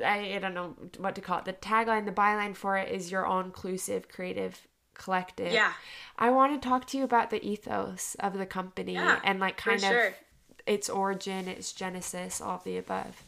[0.00, 1.44] I, I don't know what to call it.
[1.44, 4.60] The tagline, the byline for it is your own inclusive creative
[4.94, 5.52] collective.
[5.52, 5.72] Yeah.
[6.18, 9.56] I want to talk to you about the ethos of the company yeah, and like
[9.56, 10.14] kind of sure.
[10.66, 13.24] its origin, its genesis, all of the above.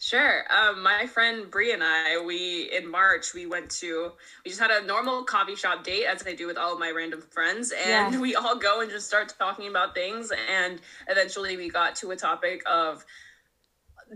[0.00, 0.44] Sure.
[0.48, 4.12] Um, my friend Brie and I, we in March we went to
[4.44, 6.92] we just had a normal coffee shop date as I do with all of my
[6.92, 8.20] random friends, and yeah.
[8.20, 12.16] we all go and just start talking about things, and eventually we got to a
[12.16, 13.04] topic of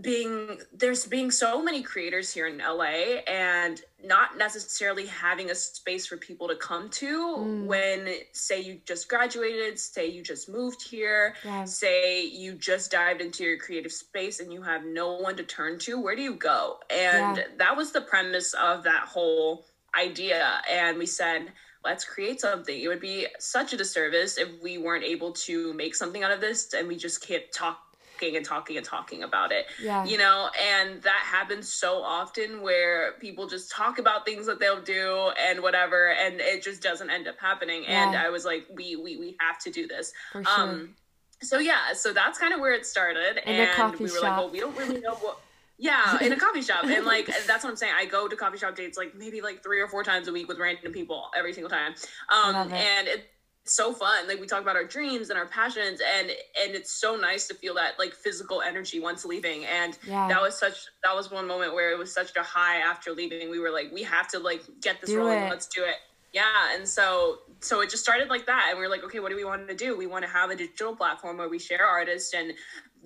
[0.01, 6.07] being there's being so many creators here in LA and not necessarily having a space
[6.07, 7.65] for people to come to mm.
[7.65, 13.43] when say you just graduated, say you just moved here, say you just dived into
[13.43, 16.79] your creative space and you have no one to turn to, where do you go?
[16.89, 17.43] And yeah.
[17.57, 19.65] that was the premise of that whole
[19.97, 21.51] idea and we said
[21.85, 22.81] let's create something.
[22.81, 26.39] It would be such a disservice if we weren't able to make something out of
[26.39, 29.65] this and we just kept talking and talking and talking about it.
[29.81, 30.05] Yeah.
[30.05, 34.81] You know, and that happens so often where people just talk about things that they'll
[34.81, 37.83] do and whatever and it just doesn't end up happening.
[37.83, 38.07] Yeah.
[38.07, 40.13] And I was like, we we we have to do this.
[40.31, 40.59] For sure.
[40.59, 40.95] Um
[41.41, 43.37] so yeah, so that's kind of where it started.
[43.45, 44.23] In and we were shop.
[44.23, 45.39] like, well, we don't really know what
[45.79, 46.85] yeah, in a coffee shop.
[46.85, 47.93] And like that's what I'm saying.
[47.97, 50.47] I go to coffee shop dates like maybe like three or four times a week
[50.47, 51.93] with random people every single time.
[52.29, 52.73] Um it.
[52.73, 53.29] and it
[53.65, 54.27] so fun.
[54.27, 57.53] Like we talk about our dreams and our passions and and it's so nice to
[57.53, 59.65] feel that like physical energy once leaving.
[59.65, 60.27] And yeah.
[60.27, 63.49] that was such that was one moment where it was such a high after leaving.
[63.49, 65.43] We were like we have to like get this do rolling.
[65.43, 65.49] it.
[65.49, 65.95] let's do it.
[66.33, 66.75] Yeah.
[66.75, 68.67] And so so it just started like that.
[68.69, 69.97] And we were like okay what do we want to do?
[69.97, 72.53] We want to have a digital platform where we share artists and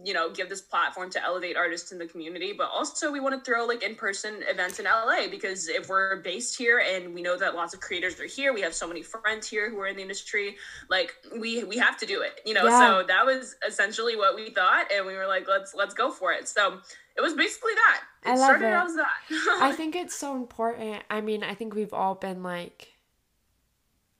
[0.03, 3.33] you know give this platform to elevate artists in the community but also we want
[3.33, 7.37] to throw like in-person events in la because if we're based here and we know
[7.37, 9.95] that lots of creators are here we have so many friends here who are in
[9.95, 10.55] the industry
[10.89, 12.65] like we we have to do it you know?
[12.65, 12.79] Yeah.
[12.79, 16.31] so that was essentially what we thought and we were like let's let's go for
[16.31, 16.47] it.
[16.47, 16.79] So
[17.15, 18.01] it was basically that.
[18.25, 18.73] It I love started it.
[18.73, 19.61] as that.
[19.61, 21.03] I think it's so important.
[21.09, 22.96] I mean i think we've all been like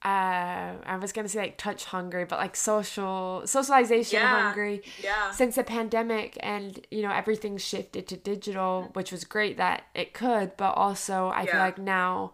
[0.06, 4.44] uh, I was gonna say like touch hungry, but like social socialization yeah.
[4.44, 4.84] hungry.
[5.02, 5.32] Yeah.
[5.32, 10.14] Since the pandemic, and you know everything shifted to digital, which was great that it
[10.14, 11.52] could, but also I yeah.
[11.52, 12.34] feel like now,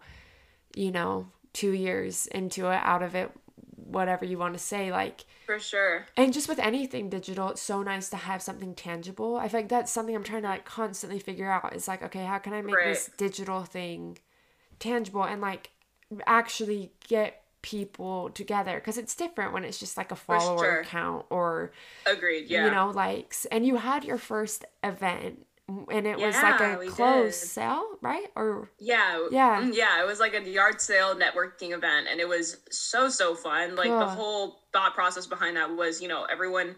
[0.76, 3.30] you know, two years into it, out of it,
[3.76, 6.06] whatever you want to say, like for sure.
[6.18, 9.36] And just with anything digital, it's so nice to have something tangible.
[9.36, 11.74] I feel like that's something I'm trying to like constantly figure out.
[11.74, 12.88] Is like, okay, how can I make right.
[12.88, 14.18] this digital thing
[14.78, 15.70] tangible and like
[16.26, 20.84] actually get people together because it's different when it's just like a follower sure.
[20.84, 21.72] count or
[22.04, 26.36] agreed yeah you know likes and you had your first event and it yeah, was
[26.36, 27.48] like a closed did.
[27.48, 32.06] sale right or yeah yeah mm, yeah it was like a yard sale networking event
[32.10, 33.98] and it was so so fun like cool.
[33.98, 36.76] the whole thought process behind that was you know everyone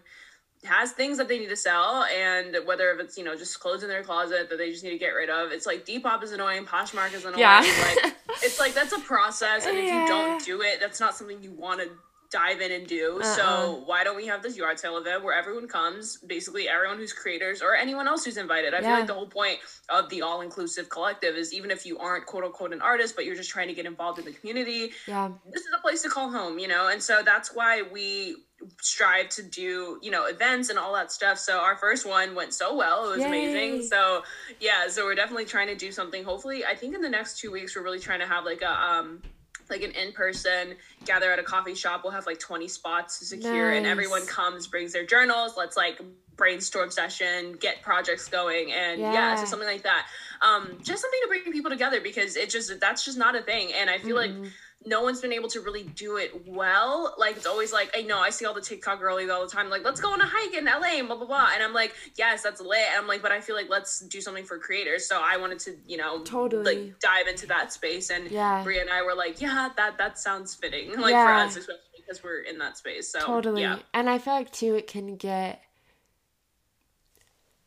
[0.67, 3.83] has things that they need to sell and whether if it's you know just clothes
[3.83, 6.33] in their closet that they just need to get rid of it's like depop is
[6.33, 7.61] annoying poshmark is annoying yeah.
[7.61, 11.43] like it's like that's a process and if you don't do it that's not something
[11.43, 11.89] you want to
[12.31, 13.37] dive in and do uh-uh.
[13.37, 17.13] so why don't we have this yard sale event where everyone comes basically everyone who's
[17.13, 18.83] creators or anyone else who's invited i yeah.
[18.83, 22.45] feel like the whole point of the all-inclusive collective is even if you aren't quote
[22.45, 25.63] unquote an artist but you're just trying to get involved in the community yeah this
[25.63, 28.37] is a place to call home you know and so that's why we
[28.81, 31.39] strive to do you know events and all that stuff.
[31.39, 33.07] So our first one went so well.
[33.07, 33.27] It was Yay.
[33.27, 34.23] amazing so
[34.61, 36.25] yeah so we're definitely trying to do something.
[36.25, 38.71] Hopefully i think in the next two weeks we're really trying to have like a
[38.71, 39.23] um
[39.71, 42.03] like an in-person gather at a coffee shop.
[42.05, 43.79] We'll have like 20 spots to secure nice.
[43.79, 45.55] and everyone comes brings their journals.
[45.57, 46.01] Let's like
[46.37, 49.35] brainstorm session get projects going and yeah, yeah.
[49.37, 50.07] so something like that.
[50.43, 53.73] Um just something to bring people together because it just that's just not a thing.
[53.73, 54.43] And i feel mm-hmm.
[54.43, 54.53] like
[54.85, 57.15] no one's been able to really do it well.
[57.19, 59.69] Like it's always like, I know I see all the TikTok girlies all the time,
[59.69, 61.49] like, let's go on a hike in LA and blah blah blah.
[61.55, 62.79] And I'm like, yes, that's lit.
[62.93, 65.09] And I'm like, but I feel like let's do something for creators.
[65.09, 68.11] So I wanted to, you know, totally like dive into that space.
[68.11, 68.63] And yeah.
[68.63, 70.95] Bria and I were like, yeah, that that sounds fitting.
[71.07, 71.27] Like yeah.
[71.27, 73.13] for us, especially because we're in that space.
[73.13, 73.63] So totally.
[73.63, 73.79] Yeah.
[73.95, 75.63] And I feel like too it can get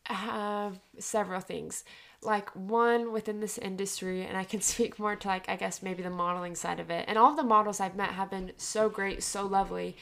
[0.04, 1.84] have several things
[2.22, 6.02] like one within this industry and i can speak more to like i guess maybe
[6.02, 9.22] the modeling side of it and all the models i've met have been so great
[9.22, 9.96] so lovely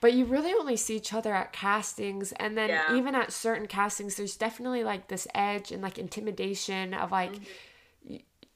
[0.00, 2.96] but you really only see each other at castings and then yeah.
[2.96, 7.44] even at certain castings there's definitely like this edge and like intimidation of like mm-hmm.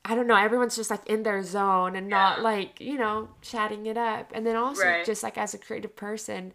[0.06, 2.16] I don't know, everyone's just like in their zone and yeah.
[2.16, 4.32] not like, you know, chatting it up.
[4.34, 5.04] And then also right.
[5.04, 6.52] just like as a creative person,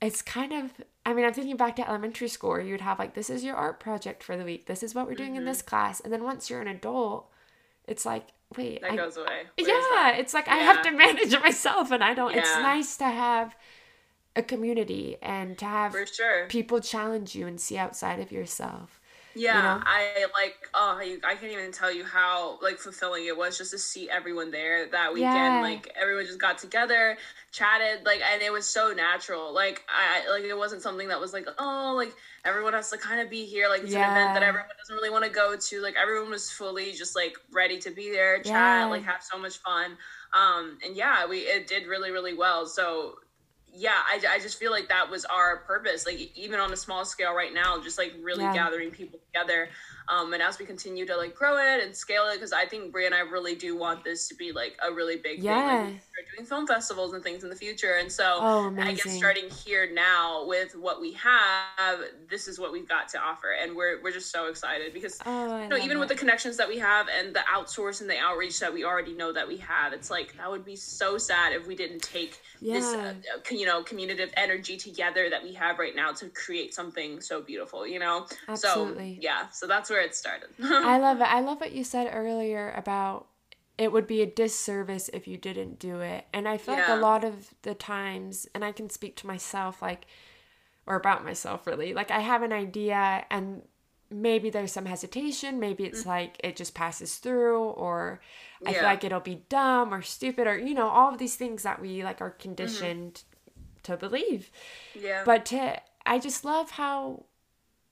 [0.00, 0.70] it's kind of
[1.04, 3.56] I mean, I'm thinking back to elementary school where you'd have like, this is your
[3.56, 4.66] art project for the week.
[4.66, 5.38] This is what we're doing mm-hmm.
[5.38, 6.00] in this class.
[6.00, 7.28] And then once you're an adult,
[7.88, 8.82] it's like, wait.
[8.82, 9.42] That I, goes away.
[9.58, 10.16] Where yeah.
[10.16, 10.54] It's like, yeah.
[10.54, 12.32] I have to manage it myself and I don't.
[12.32, 12.40] Yeah.
[12.40, 13.56] It's nice to have
[14.36, 16.46] a community and to have for sure.
[16.46, 19.00] people challenge you and see outside of yourself.
[19.34, 19.84] Yeah, you know?
[19.86, 20.56] I like.
[20.74, 24.50] Oh, I can't even tell you how like fulfilling it was just to see everyone
[24.50, 25.34] there that weekend.
[25.34, 25.60] Yeah.
[25.62, 27.16] Like everyone just got together,
[27.50, 29.52] chatted, like, and it was so natural.
[29.52, 32.12] Like I like it wasn't something that was like, oh, like
[32.44, 33.68] everyone has to kind of be here.
[33.68, 34.10] Like it's yeah.
[34.10, 35.80] an event that everyone doesn't really want to go to.
[35.80, 38.84] Like everyone was fully just like ready to be there, chat, yeah.
[38.86, 39.96] like have so much fun.
[40.34, 42.66] Um, and yeah, we it did really really well.
[42.66, 43.16] So
[43.74, 46.06] yeah, I, I just feel like that was our purpose.
[46.06, 48.52] Like even on a small scale right now, just like really yeah.
[48.52, 49.68] gathering people together.
[50.08, 52.92] Um, and as we continue to like grow it and scale it, because I think
[52.92, 55.84] Brie and I really do want this to be like a really big yeah.
[55.84, 55.92] thing.
[55.94, 59.16] Like, we're doing film festivals and things in the future, and so oh, I guess
[59.16, 63.74] starting here now with what we have, this is what we've got to offer, and
[63.74, 66.78] we're we're just so excited because oh, you know even with the connections that we
[66.78, 70.10] have and the outsource and the outreach that we already know that we have, it's
[70.10, 72.74] like that would be so sad if we didn't take yeah.
[72.74, 73.14] this uh,
[73.50, 77.86] you know communicative energy together that we have right now to create something so beautiful.
[77.86, 79.14] You know, Absolutely.
[79.14, 80.48] so yeah, so that's where it started.
[80.62, 81.24] I love it.
[81.24, 83.28] I love what you said earlier about
[83.78, 86.26] it would be a disservice if you didn't do it.
[86.32, 86.88] And I feel yeah.
[86.88, 90.06] like a lot of the times, and I can speak to myself, like,
[90.86, 93.62] or about myself really, like I have an idea and
[94.10, 95.58] maybe there's some hesitation.
[95.58, 96.08] Maybe it's mm-hmm.
[96.10, 98.20] like it just passes through, or
[98.66, 98.78] I yeah.
[98.78, 101.80] feel like it'll be dumb or stupid, or, you know, all of these things that
[101.80, 103.82] we like are conditioned mm-hmm.
[103.84, 104.50] to believe.
[104.94, 105.22] Yeah.
[105.24, 107.24] But to, I just love how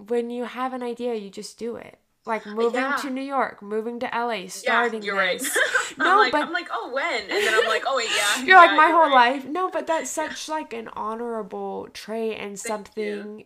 [0.09, 1.99] when you have an idea, you just do it.
[2.27, 2.97] Like moving yeah.
[2.97, 5.03] to New York, moving to LA, starting.
[5.03, 5.57] Yeah, you're this.
[5.99, 5.99] right.
[5.99, 7.23] no, like, but I'm like, oh, when?
[7.23, 8.45] And then I'm like, oh wait, yeah.
[8.45, 9.33] You're yeah, like my you're whole right.
[9.33, 9.47] life.
[9.47, 13.45] No, but that's such like an honorable trait and something.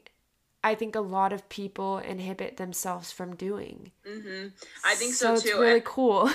[0.65, 3.93] I think a lot of people inhibit themselves from doing.
[4.09, 4.49] Mm-hmm.
[4.85, 5.49] I think so, so too.
[5.49, 6.31] It's really and, cool.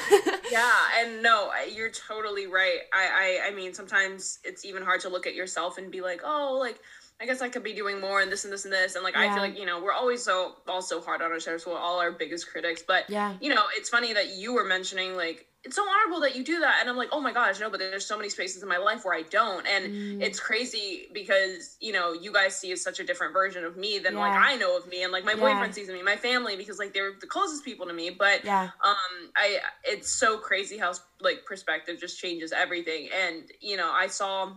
[0.52, 2.80] yeah, and no, you're totally right.
[2.94, 6.22] I, I, I mean, sometimes it's even hard to look at yourself and be like,
[6.24, 6.80] oh, like
[7.22, 8.96] I guess I could be doing more and this and this and this.
[8.96, 9.30] And like, yeah.
[9.30, 11.66] I feel like, you know, we're always so, all so hard on ourselves.
[11.66, 12.82] We're all our biggest critics.
[12.82, 13.36] But, yeah.
[13.42, 16.62] you know, it's funny that you were mentioning, like, it's so honorable that you do
[16.62, 16.78] that.
[16.80, 19.04] And I'm like, oh my gosh, no, but there's so many spaces in my life
[19.04, 19.68] where I don't.
[19.68, 20.22] And mm.
[20.24, 24.14] it's crazy because, you know, you guys see such a different version of me than
[24.14, 24.20] yeah.
[24.20, 25.04] like I know of me.
[25.04, 25.42] And like my yeah.
[25.42, 28.10] boyfriend sees me, my family, because like they're the closest people to me.
[28.10, 28.70] But yeah.
[28.86, 33.10] um I it's so crazy how like perspective just changes everything.
[33.14, 34.54] And, you know, I saw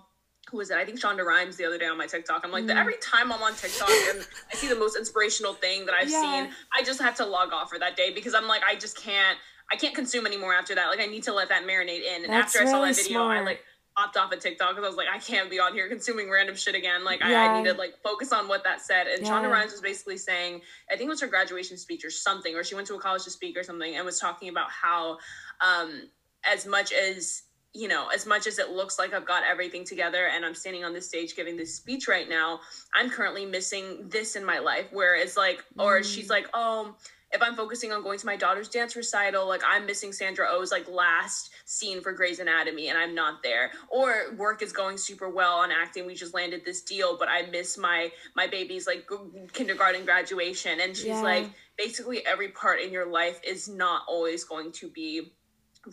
[0.52, 0.76] who was it?
[0.76, 2.42] I think Shonda Rhimes the other day on my TikTok.
[2.44, 2.76] I'm like, mm.
[2.76, 6.44] every time I'm on TikTok and I see the most inspirational thing that I've yeah.
[6.44, 9.02] seen, I just have to log off for that day because I'm like, I just
[9.02, 9.38] can't,
[9.72, 10.88] I can't consume anymore after that.
[10.88, 12.24] Like, I need to let that marinate in.
[12.24, 13.38] And That's after I saw that video, smart.
[13.38, 13.60] I like
[13.96, 16.54] popped off of TikTok because I was like, I can't be on here consuming random
[16.54, 17.02] shit again.
[17.02, 17.28] Like, yeah.
[17.28, 19.06] I, I, need to like focus on what that said.
[19.06, 19.32] And yeah.
[19.32, 20.60] Shonda Rhimes was basically saying,
[20.90, 23.24] I think it was her graduation speech or something, or she went to a college
[23.24, 25.16] to speak or something, and was talking about how,
[25.62, 26.10] um,
[26.44, 27.42] as much as
[27.74, 30.84] you know, as much as it looks like I've got everything together and I'm standing
[30.84, 32.60] on this stage giving this speech right now,
[32.94, 34.86] I'm currently missing this in my life.
[34.92, 36.04] Where it's like, or mm.
[36.04, 36.94] she's like, oh,
[37.32, 40.70] if I'm focusing on going to my daughter's dance recital, like I'm missing Sandra Oh's
[40.70, 43.70] like last scene for Grey's Anatomy and I'm not there.
[43.88, 46.04] Or work is going super well on acting.
[46.04, 49.08] We just landed this deal, but I miss my my baby's like
[49.54, 50.80] kindergarten graduation.
[50.80, 51.22] And she's yeah.
[51.22, 55.32] like, basically every part in your life is not always going to be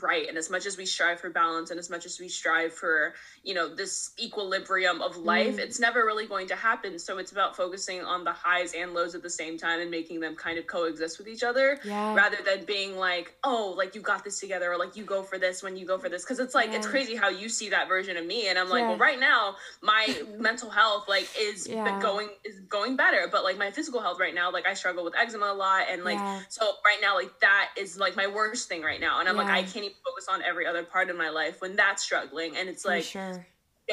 [0.02, 2.71] right and as much as we strive for balance and as much as we strive
[2.71, 5.60] for you know this equilibrium of life mm.
[5.60, 9.15] it's never really going to happen so it's about focusing on the highs and lows
[9.15, 12.13] at the same time and making them kind of coexist with each other yeah.
[12.13, 15.39] rather than being like oh like you got this together or like you go for
[15.39, 16.78] this when you go for this because it's like yeah.
[16.78, 18.89] it's crazy how you see that version of me and i'm like yeah.
[18.89, 21.67] well right now my mental health like is
[21.99, 25.15] going is going better but like my physical health right now like i struggle with
[25.15, 28.84] eczema a lot and like so right now like that is like my worst thing
[28.84, 31.17] right now and i'm like i can't can't even focus on every other part of
[31.17, 33.45] my life when that's struggling and it's like sure.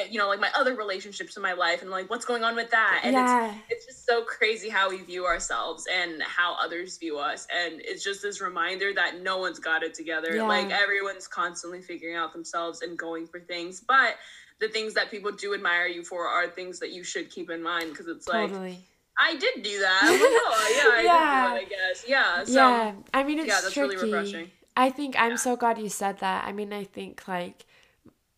[0.09, 2.69] you know like my other relationships in my life and like what's going on with
[2.71, 3.53] that and yeah.
[3.69, 7.81] it's it's just so crazy how we view ourselves and how others view us and
[7.81, 10.43] it's just this reminder that no one's got it together yeah.
[10.43, 14.15] like everyone's constantly figuring out themselves and going for things but
[14.59, 17.61] the things that people do admire you for are things that you should keep in
[17.61, 18.69] mind because it's totally.
[18.69, 18.77] like
[19.19, 20.01] I did do that.
[20.49, 21.47] Oh, yeah, I yeah.
[21.47, 22.05] did do it, I guess.
[22.07, 22.43] Yeah.
[22.43, 22.93] So, yeah.
[23.13, 23.95] I mean, it's yeah, that's tricky.
[23.95, 24.51] really refreshing.
[24.77, 25.23] I think yeah.
[25.23, 26.45] I'm so glad you said that.
[26.45, 27.65] I mean, I think like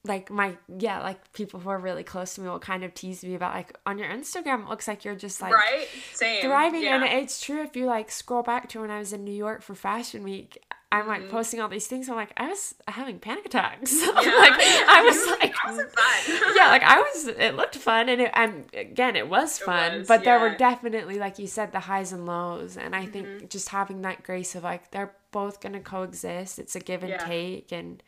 [0.06, 3.22] like my yeah like people who are really close to me will kind of tease
[3.22, 6.84] me about like on your instagram it looks like you're just like right same thriving
[6.84, 6.96] yeah.
[6.96, 9.62] and it's true if you like scroll back to when i was in new york
[9.62, 11.32] for fashion week i'm like mm-hmm.
[11.32, 14.12] posting all these things i'm like i was having panic attacks yeah.
[14.12, 15.54] like i was like
[16.56, 19.98] yeah like i was it looked fun and it and again it was fun it
[20.00, 20.26] was, but yeah.
[20.26, 23.12] there were definitely like you said the highs and lows and i mm-hmm.
[23.12, 27.20] think just having that grace of like they're both gonna coexist it's a give and
[27.20, 28.02] take and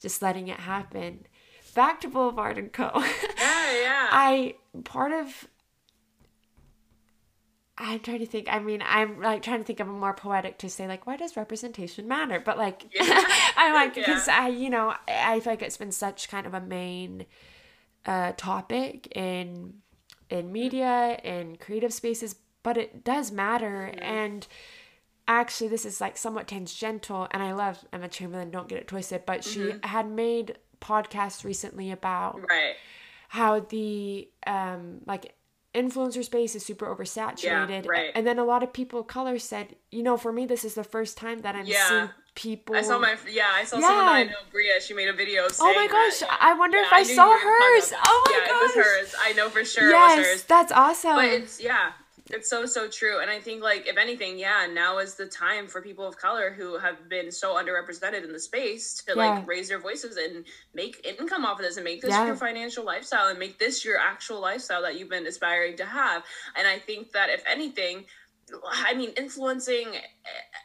[0.00, 1.26] just letting it happen.
[1.74, 2.90] Back to Boulevard and Co.
[2.94, 4.08] Yeah, yeah.
[4.10, 5.46] I part of
[7.78, 8.46] I'm trying to think.
[8.50, 11.16] I mean, I'm like trying to think of a more poetic to say like, why
[11.16, 12.40] does representation matter?
[12.40, 13.22] But like, Yeah.
[13.56, 14.38] I'm like because Yeah.
[14.44, 17.26] I, you know, I feel like it's been such kind of a main
[18.06, 19.74] uh, topic in
[20.30, 23.92] in media in creative spaces, but it does matter.
[24.00, 24.46] And
[25.28, 28.50] actually, this is like somewhat tangential, and I love Emma Chamberlain.
[28.50, 32.74] Don't get it twisted, but she had made podcasts recently about Right.
[33.28, 35.34] how the um like
[35.82, 38.10] influencer space is super oversaturated right.
[38.14, 40.74] and then a lot of people of color said you know for me this is
[40.74, 41.88] the first time that i'm Yeah.
[41.88, 44.78] seeing people I saw my yeah, I saw someone that I know, Bria.
[44.86, 45.46] She made a video.
[45.58, 48.22] oh my gosh that, i wonder if Yeah, i, saw you were talking hers oh
[48.26, 49.14] my yeah, gosh it was hers.
[49.26, 50.42] I know for sure it yes was hers.
[50.44, 51.92] that's awesome But it's yeah,
[52.30, 53.20] it's so so true.
[53.20, 56.50] And I think like if anything, yeah, now is the time for people of color
[56.52, 59.22] who have been so underrepresented in the space to Yeah.
[59.22, 62.26] like raise their voices and make income off of this and make this Yeah.
[62.26, 66.24] your financial lifestyle and make this your actual lifestyle that you've been aspiring to have.
[66.56, 68.06] And I think that if anything,
[68.70, 69.88] I mean, influencing.
[69.96, 70.00] Eh,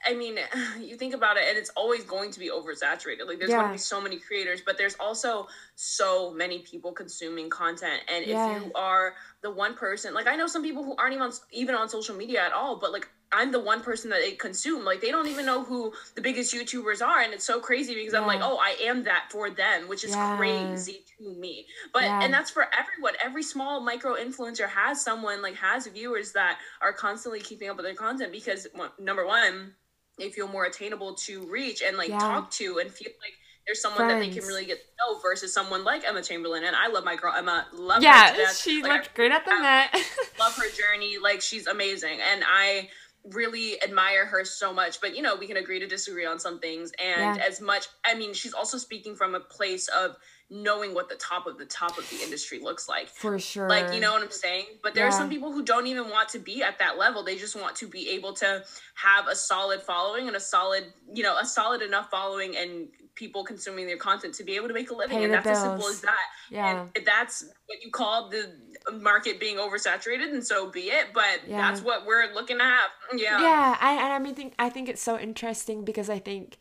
[0.05, 0.37] I mean,
[0.79, 3.25] you think about it, and it's always going to be oversaturated.
[3.25, 7.49] Like, there's going to be so many creators, but there's also so many people consuming
[7.49, 8.01] content.
[8.07, 8.57] And Yeah.
[8.57, 11.31] if you are the one person, like I know some people who aren't even on,
[11.51, 14.83] even on social media at all, but like I'm the one person that they consume.
[14.83, 18.13] Like they don't even know who the biggest YouTubers are, and it's so crazy because
[18.13, 20.35] I'm like, oh, I am that for them, which is Yeah.
[20.35, 21.65] crazy to me.
[21.93, 22.19] But Yeah.
[22.23, 23.13] and that's for everyone.
[23.23, 27.85] Every small micro influencer has someone like has viewers that are constantly keeping up with
[27.85, 28.67] their content because
[28.99, 29.75] number one,
[30.17, 32.17] they feel more attainable to reach and like Yeah.
[32.19, 33.33] talk to and feel like
[33.71, 36.65] there's someone that they can really get to know versus someone like Emma Chamberlain.
[36.65, 37.65] And I love my girl Emma.
[37.73, 39.61] Love her to yeah she Like, I looked great at the I-
[39.93, 40.05] net
[40.39, 41.17] love her journey.
[41.17, 42.89] Like she's amazing, and I
[43.31, 44.99] really admire her so much.
[44.99, 46.91] But you know, we can agree to disagree on some things.
[46.99, 47.43] And Yeah.
[47.47, 50.17] as much, I mean, she's also speaking from a place of
[50.53, 53.07] knowing what the top of the top of the industry looks like.
[53.07, 54.65] for sure Like, you know what I'm saying?
[54.83, 57.23] But there are some people who don't even want to be at that level.
[57.23, 58.61] They just want to be able to
[58.95, 63.43] have a solid following and a solid, you know, a solid enough following and people
[63.43, 65.17] consuming their content to be able to make a living.
[65.17, 66.17] Pay and that's as simple as that.
[66.49, 68.53] yeah And that's what you call the
[68.93, 71.07] market being oversaturated, and so be it.
[71.13, 71.57] But Yeah.
[71.61, 72.87] that's what we're looking at.
[73.15, 73.41] Yeah.
[73.41, 76.57] yeah I, and i mean think i think it's so interesting because i think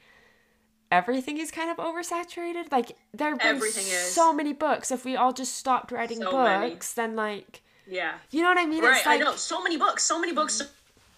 [0.91, 5.33] everything is kind of oversaturated like there have been so many books if we all
[5.33, 6.71] just stopped writing So many.
[6.71, 8.15] books then like Yeah.
[8.31, 8.97] you know what i mean Right.
[8.97, 9.37] it's like I know.
[9.37, 10.61] So many books, so many books.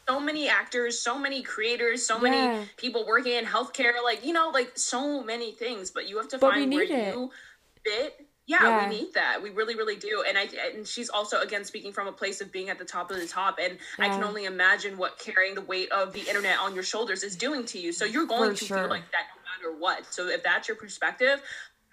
[0.09, 2.23] So many actors, so many creators, so Yeah.
[2.31, 5.91] many people working in healthcare, like you know, like so many things.
[5.91, 6.91] But you have to But find where it.
[6.91, 7.31] you
[7.85, 8.27] fit.
[8.47, 8.91] Yeah, Yeah.
[8.91, 9.41] we need that.
[9.41, 10.25] We really, really do.
[10.27, 13.11] And I and she's also again speaking from a place of being at the top
[13.13, 13.59] of the top.
[13.61, 17.23] And I can only imagine what carrying the weight of the internet on your shoulders
[17.23, 17.93] is doing to you.
[17.93, 18.79] So you're going For to sure.
[18.81, 20.13] feel like that no matter what.
[20.13, 21.41] So if that's your perspective,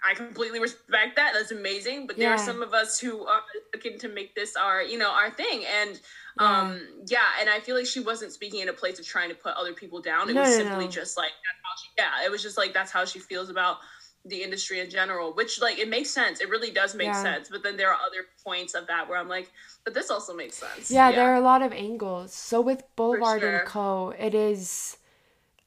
[0.02, 1.32] I completely respect that.
[1.34, 2.06] That's amazing.
[2.06, 2.34] But there Yeah.
[2.34, 3.42] are some of us who are
[3.74, 5.64] looking to make this our, you know, our thing.
[5.66, 6.00] And
[6.38, 9.34] um yeah, and I feel like she wasn't speaking in a place of trying to
[9.34, 10.30] put other people down.
[10.30, 10.88] It No, was no, simply no.
[10.88, 11.88] just like that's how she
[12.22, 13.78] yeah, it was just like that's how she feels about
[14.24, 16.40] the industry in general, which like it makes sense.
[16.40, 17.14] It really does make Yeah.
[17.14, 17.48] sense.
[17.50, 19.50] But then there are other points of that where I'm like,
[19.84, 20.88] but this also makes sense.
[20.88, 23.50] yeah, there are a lot of angles so with boulevard sure.
[23.52, 24.96] and co it is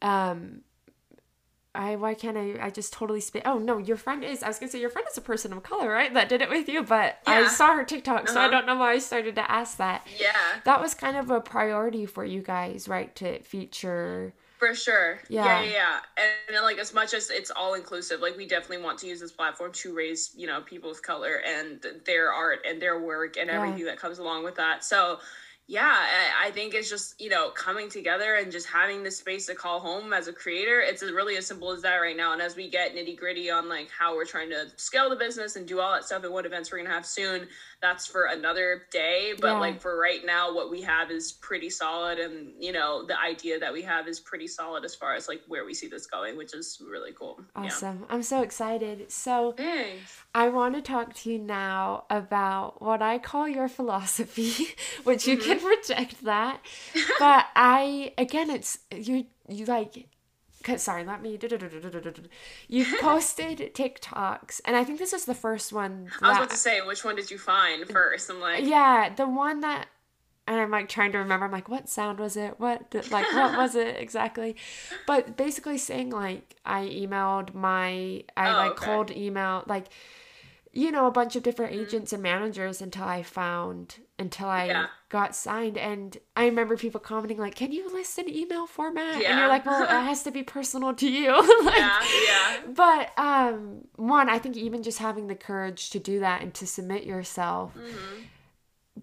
[0.01, 0.63] um
[1.75, 4.59] I why can't I I just totally spit oh no your friend is I was
[4.59, 6.83] gonna say your friend is a person of color right that did it with you
[6.83, 8.49] but I saw her TikTok so I Uh-huh.
[8.49, 12.05] don't know why I started to ask that Yeah, that was kind of a priority
[12.05, 15.19] for you guys right to feature for sure.
[15.29, 15.59] Yeah.
[15.59, 15.99] Yeah, yeah, yeah.
[16.17, 19.19] And, and like as much as it's all inclusive, like we definitely want to use
[19.19, 23.35] this platform to raise, you know, people of color and their art and their work
[23.37, 23.49] and Yeah.
[23.49, 24.83] everything that comes along with that.
[24.85, 25.19] So
[25.65, 25.95] yeah,
[26.43, 29.79] I, think it's just, you know, coming together and just having the space to call
[29.79, 30.81] home as a creator.
[30.81, 32.33] It's really as simple as that right now.
[32.33, 35.55] And as we get nitty gritty on like how we're trying to scale the business
[35.55, 37.47] and do all that stuff and what events we're gonna have soon,
[37.83, 39.33] that's for another day.
[39.39, 39.59] But Yeah.
[39.59, 43.59] like for right now, what we have is pretty solid and you know, the idea
[43.59, 46.37] that we have is pretty solid as far as like where we see this going,
[46.37, 47.43] which is really cool.
[47.55, 50.21] awesome I'm so excited so Thanks.
[50.33, 54.67] I want to talk to you now about what I call your philosophy,
[55.03, 55.59] which you mm-hmm.
[55.59, 56.61] can reject that.
[57.19, 60.07] But I, again, it's you, you like,
[60.77, 61.37] sorry, let me.
[62.67, 66.09] You've posted TikToks, and I think this is the first one.
[66.21, 68.29] I was about to say, which one did you find first?
[68.29, 69.87] I'm like, yeah, the one that,
[70.47, 71.45] and I'm like trying to remember.
[71.45, 72.59] I'm like, what sound was it?
[72.59, 74.55] What did- like what was it exactly?
[75.07, 78.85] But basically saying like I emailed my I Oh, like okay.
[78.85, 79.85] cold email like
[80.71, 81.83] you know a bunch of different mm-hmm.
[81.83, 84.85] agents and managers until I found until I Yeah.
[85.09, 89.39] got signed and I remember people commenting like can you list an email format and
[89.39, 91.31] you're like well it has to be personal to you
[91.65, 92.57] Like, yeah, yeah.
[92.75, 96.67] but um one i think even just having the courage to do that and to
[96.67, 98.21] submit yourself Mm-hmm.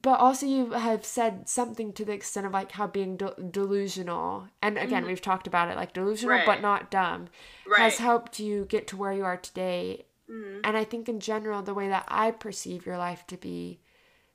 [0.02, 4.46] but also you have said something to the extent of like how being de- delusional
[4.62, 6.62] and again we've talked about it like delusional but Mm-hmm.
[6.62, 7.28] Not dumb
[7.68, 7.80] Right.
[7.82, 10.60] has helped you get to where you are today Mm-hmm.
[10.62, 13.80] and i think in general the way that i perceive your life to be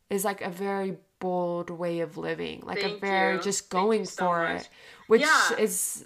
[0.10, 3.42] is like a very bold way of living like a very you.
[3.42, 4.62] just going so for much.
[4.62, 4.70] it
[5.08, 5.56] which Yeah.
[5.58, 6.06] is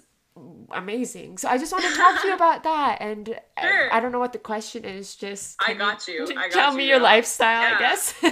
[0.70, 3.92] amazing so i just want to talk to you about that and I- Sure.
[3.94, 6.22] I, don't know what the question is just I got you.
[6.30, 7.02] I got tell you, me your yeah.
[7.02, 8.14] lifestyle i guess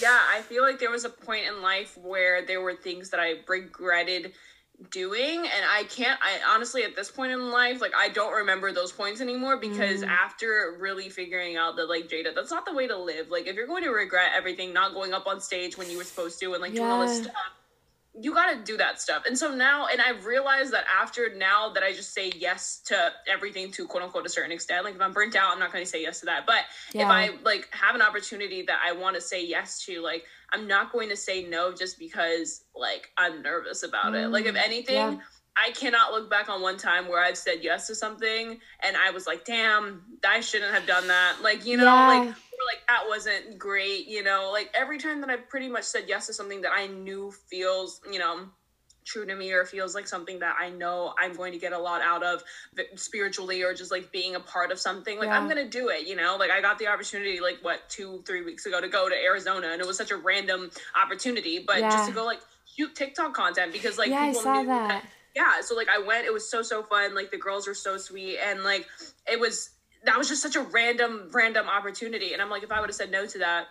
[0.00, 3.20] Yeah, I feel like there was a point in life where there were things that
[3.20, 4.32] I regretted
[4.88, 8.72] doing and I can't I honestly at this point in life like I don't remember
[8.72, 10.08] those points anymore because Mm.
[10.08, 13.56] after really figuring out that like Jada that's not the way to live like if
[13.56, 16.52] you're going to regret everything not going up on stage when you were supposed to
[16.54, 17.34] and like doing all this stuff
[18.14, 19.24] you got to do that stuff.
[19.26, 23.12] And so now, and I've realized that after now that I just say yes to
[23.28, 25.84] everything to quote unquote a certain extent, like if I'm burnt out, I'm not going
[25.84, 26.44] to say yes to that.
[26.46, 27.04] But Yeah.
[27.04, 30.66] if I like have an opportunity that I want to say yes to, like I'm
[30.66, 34.30] not going to say no just because like I'm nervous about it.
[34.32, 35.18] Like if Mm, anything, yeah.
[35.56, 39.10] I cannot look back on one time where I've said yes to something and I
[39.10, 41.42] was like, damn, I shouldn't have done that.
[41.42, 42.06] Like, you know, Yeah.
[42.06, 45.84] like, or like that wasn't great, you know, like every time that I've pretty much
[45.84, 48.46] said yes to something that I knew feels, you know,
[49.04, 51.78] true to me or feels like something that I know I'm going to get a
[51.78, 52.42] lot out of
[52.96, 55.18] spiritually or just like being a part of something.
[55.18, 56.36] Like I'm going to do it, you know?
[56.38, 59.68] Like I got the opportunity like what 2 3 weeks ago to go to Arizona
[59.68, 60.70] and it was such a random
[61.02, 62.40] opportunity, but just to go like
[62.76, 65.04] shoot TikTok content because like yeah i people saw knew that
[65.34, 67.96] yeah so like i went it was so so fun like the girls were so
[67.96, 68.86] sweet and like
[69.30, 69.70] it was
[70.04, 72.96] that was just such a random random opportunity and i'm like if i would have
[72.96, 73.66] said no to that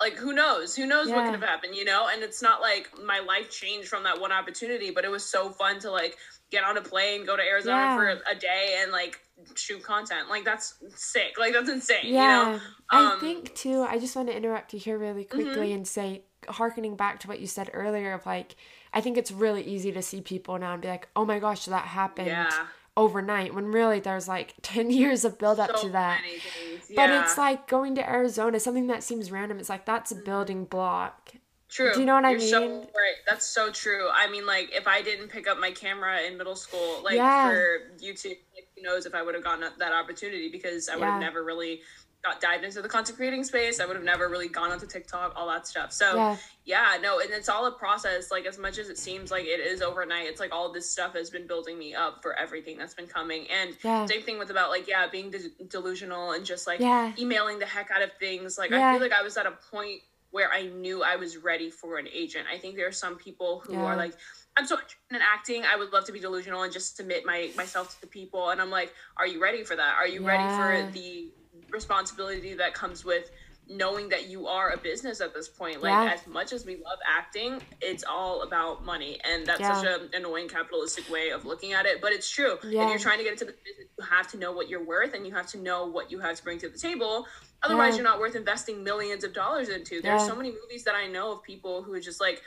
[0.00, 2.90] like who knows who knows what could have happened you know and it's not like
[3.04, 6.16] my life changed from that one opportunity but it was so fun to like
[6.50, 7.96] get on a plane go to arizona Yeah.
[7.96, 9.20] for a day and like
[9.54, 12.60] shoot content like that's sick like that's insane Yeah, you know
[12.90, 13.20] I Um, mm-hmm.
[13.20, 13.82] think too.
[13.82, 17.40] I just want to interrupt you here really quickly and say, harkening back to what
[17.40, 18.56] you said earlier, of like,
[18.92, 21.64] I think it's really easy to see people now and be like, "Oh my gosh,
[21.64, 22.66] that happened Yeah.
[22.96, 26.22] Overnight," when really there's like ten years of build up so to that.
[26.22, 26.90] things.
[26.94, 29.58] But it's like going to Arizona, something that seems random.
[29.58, 30.24] It's like that's a mm-hmm.
[30.24, 31.32] building block.
[31.68, 31.92] True.
[31.92, 32.78] Do you know what I You're So mean?
[32.82, 33.16] right.
[33.26, 34.08] That's so true.
[34.12, 37.48] I mean, like, if I didn't pick up my camera in middle school, like Yeah.
[37.50, 41.02] for YouTube, like, who knows if I would have gotten that opportunity because I would
[41.04, 41.26] have Yeah.
[41.26, 41.82] never really
[42.24, 43.78] got dived into the content creating space.
[43.80, 45.92] I would have never really gone onto TikTok, all that stuff.
[45.92, 46.36] So Yeah.
[46.64, 48.30] yeah, no, and it's all a process.
[48.30, 51.12] Like as much as it seems like it is overnight, it's like all this stuff
[51.14, 53.46] has been building me up for everything that's been coming.
[53.50, 54.06] And Yeah.
[54.06, 57.12] same thing with about like yeah, being de- delusional and just like Yeah.
[57.18, 58.56] emailing the heck out of things.
[58.56, 60.00] Like I feel like I was at a point
[60.30, 62.48] where I knew I was ready for an agent.
[62.52, 64.14] I think there are some people who are like,
[64.56, 65.64] I'm so interested in acting.
[65.64, 68.48] I would love to be delusional and just submit my myself to the people.
[68.50, 69.94] And I'm like, are you ready for that?
[69.96, 71.30] Are you ready for the
[71.74, 73.30] responsibility that comes with
[73.66, 75.82] knowing that you are a business at this point?
[75.82, 76.14] Like Yeah.
[76.14, 79.18] as much as we love acting, it's all about money.
[79.24, 79.74] And that's Yeah.
[79.80, 82.00] such an annoying capitalistic way of looking at it.
[82.00, 82.58] But it's true.
[82.62, 82.84] Yeah.
[82.84, 85.14] If you're trying to get into the business, you have to know what you're worth
[85.14, 87.26] and you have to know what you have to bring to the table.
[87.62, 90.02] Otherwise, you're not worth investing millions of dollars into.
[90.02, 90.28] There's Yeah.
[90.28, 92.42] so many movies that I know of people who are just like,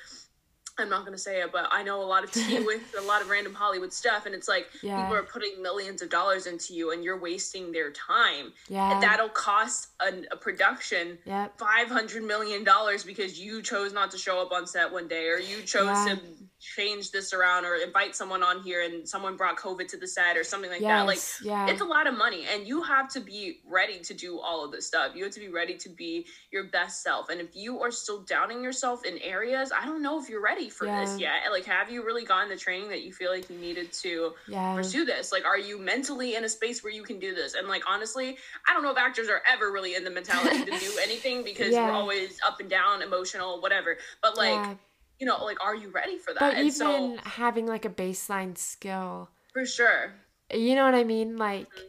[0.79, 3.21] I'm not gonna say it, but I know a lot of tea with a lot
[3.21, 5.01] of random Hollywood stuff, and it's like Yeah.
[5.01, 8.53] people are putting millions of dollars into you, and you're wasting their time.
[8.67, 8.91] Yeah.
[8.91, 11.57] And that'll cost a, a production Yep.
[11.57, 15.27] five hundred million dollars because you chose not to show up on set one day,
[15.29, 16.15] or you chose Yeah.
[16.15, 16.19] to
[16.59, 20.37] change this around, or invite someone on here, and someone brought COVID to the set,
[20.37, 21.05] or something like that.
[21.05, 21.67] Like Yeah.
[21.69, 24.71] it's a lot of money and you have to be ready to do all of
[24.71, 27.81] this stuff you have to be ready to be your best self and if you
[27.81, 31.33] are still doubting yourself in areas i don't know if you're ready for this yet
[31.51, 34.73] like have you really gotten the training that you feel like you needed to Yeah.
[34.75, 37.67] pursue this like are you mentally in a space where you can do this and
[37.67, 38.37] like honestly
[38.67, 41.71] i don't know if actors are ever really in the mentality to do anything because
[41.73, 41.85] Yeah.
[41.85, 44.73] we're always up and down emotional whatever but like Yeah.
[45.19, 47.89] You know like are you ready for that But and even so having like a
[47.89, 50.13] baseline skill, for sure
[50.53, 51.37] you know what I mean?
[51.37, 51.87] Like, mm-hmm.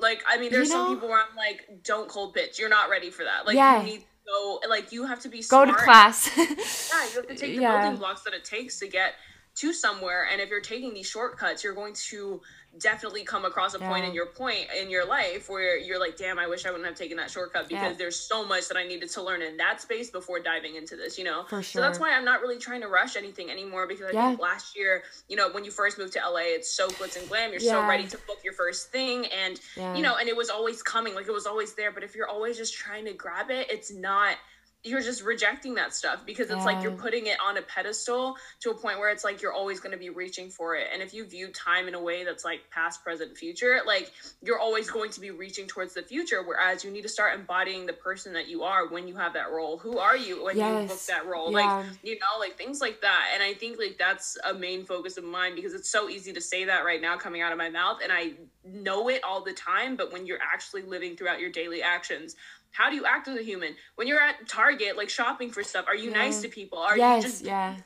[0.00, 2.58] Like, I mean, there's You some people where I'm like, don't cold pitch.
[2.58, 3.46] You're not ready for that.
[3.46, 3.80] Like, Yeah.
[3.80, 6.30] you need to go, like, you have to be go to class.
[6.38, 7.82] Yeah, you have to take the Yeah.
[7.82, 9.14] building blocks that it takes to get
[9.56, 10.26] to somewhere.
[10.30, 12.40] And if you're taking these shortcuts, you're going to
[12.78, 14.10] definitely come across a point Yeah.
[14.10, 16.96] in your point in your life where you're like, damn, I wish I wouldn't have
[16.96, 17.98] taken that shortcut because Yeah.
[17.98, 21.18] there's so much that I needed to learn in that space before diving into this,
[21.18, 21.44] you know?
[21.48, 24.28] For So that's why I'm not really trying to rush anything anymore because I Yeah.
[24.28, 27.28] think last year, you know, when you first moved to LA, it's so glitz and
[27.28, 27.50] glam.
[27.50, 29.60] You're so ready to book your first thing and
[29.96, 31.90] you know, and it was always coming, like it was always there.
[31.90, 34.36] But if you're always just trying to grab it, it's not
[34.82, 38.70] you're just rejecting that stuff because it's like you're putting it on a pedestal to
[38.70, 40.86] a point where it's like you're always going to be reaching for it.
[40.92, 44.10] And if you view time in a way that's like past present future like
[44.42, 47.84] you're always going to be reaching towards the future whereas you need to start embodying
[47.84, 49.76] the person that you are when you have that role.
[49.78, 51.52] Who are you when you book that role?
[51.52, 51.58] Yeah.
[51.66, 53.32] like you know like things like that.
[53.34, 56.40] And i think like that's a main focus of mine because it's so easy to
[56.40, 58.32] say that right now coming out of my mouth and i
[58.64, 62.36] know it all the time but when you're actually living throughout your daily actions
[62.72, 63.74] how do you act as a human?
[63.96, 66.78] When you're at target like shopping for stuff are you nice to people?
[66.78, 67.76] Are yes, you just yeah.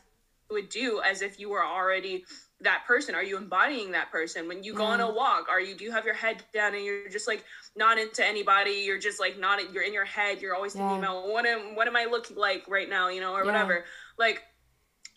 [0.50, 2.24] would do as if you were already
[2.60, 3.14] that person?
[3.14, 4.46] Are you embodying that person?
[4.48, 6.84] When you go on a walk are you do you have your head down and
[6.84, 7.44] you're just like
[7.76, 8.82] not into anybody?
[8.84, 11.10] You're just like not you're in your head you're always thinking Yeah.
[11.10, 13.08] about what am what am i looking like right now?
[13.08, 13.46] You know or Yeah.
[13.46, 13.84] whatever.
[14.18, 14.42] Like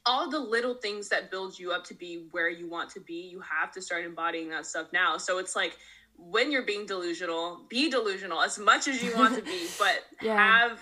[0.06, 3.16] all the little things that build you up to be where you want to be
[3.30, 5.18] you have to start embodying that stuff now.
[5.18, 5.78] So it's like
[6.18, 10.38] when you're being delusional be delusional as much as you want to be but Yeah.
[10.60, 10.80] have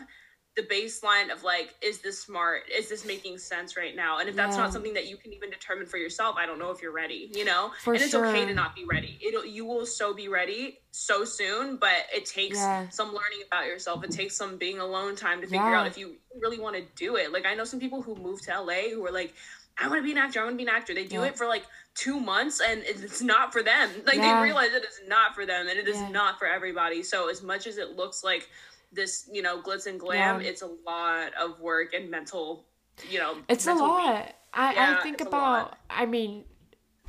[0.56, 2.62] the baseline of like is this smart?
[2.74, 4.20] Is this making sense right now?
[4.20, 4.64] And if that's Yeah.
[4.64, 7.30] not something that you can even determine for yourself i don't know if you're ready
[7.34, 7.72] you know?
[7.82, 9.20] For and it's okay to not be ready.
[9.22, 12.88] It'll you will so be ready so soon but it takes Yeah.
[12.90, 14.04] some learning about yourself.
[14.06, 17.18] It takes some being alone time to figure out if you really want to do
[17.18, 17.34] it.
[17.34, 19.34] Like i know some people who move to la who are like
[19.78, 20.94] i want to be an actor i want to be an actor.
[20.94, 21.64] They do it for like
[21.96, 24.38] two months and it's not for them like Yeah.
[24.38, 26.10] they realize it is not for them and it is Yeah.
[26.10, 28.50] not for everybody so as much as it looks like
[28.92, 30.48] this you know glitz and glam Yeah.
[30.50, 32.66] it's a lot of work and mental
[33.10, 34.34] you know It's a lot.
[34.54, 35.76] I, I think about.
[35.90, 36.46] I mean,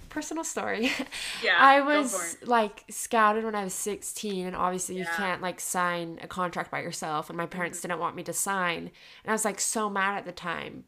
[0.09, 0.91] personal story.
[1.45, 5.09] Yeah, I was like scouted when I was 16, and obviously you Yeah.
[5.11, 5.22] Mm-hmm.
[5.22, 8.78] can't like sign a contract by yourself, and my parents didn't want me to sign.
[8.78, 10.84] And I was like so mad at the time.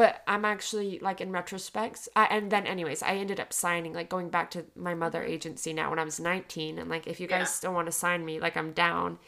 [0.00, 4.08] But I'm actually like in retrospect, I, and then anyways, I ended up signing, like
[4.16, 7.26] going back to my mother agency now when I was 19, and like if you
[7.26, 7.40] guys Mm-hmm.
[7.54, 7.60] Yeah.
[7.60, 9.18] still want to sign me, like I'm down.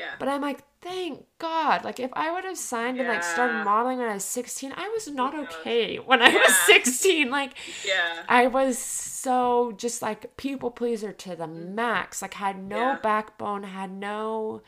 [0.00, 1.76] yeah But I'm like, thank God.
[1.88, 4.88] Like, if I would have signed and like started modeling when I was 16, I
[4.96, 7.30] was not okay when I was 16.
[7.38, 7.52] Like,
[7.92, 9.36] yeah I was so
[9.84, 11.46] just like people pleaser to the
[11.82, 12.22] max.
[12.24, 12.96] Like, had no Mm-hmm.
[12.96, 13.08] Yeah.
[13.10, 14.62] backbone, had no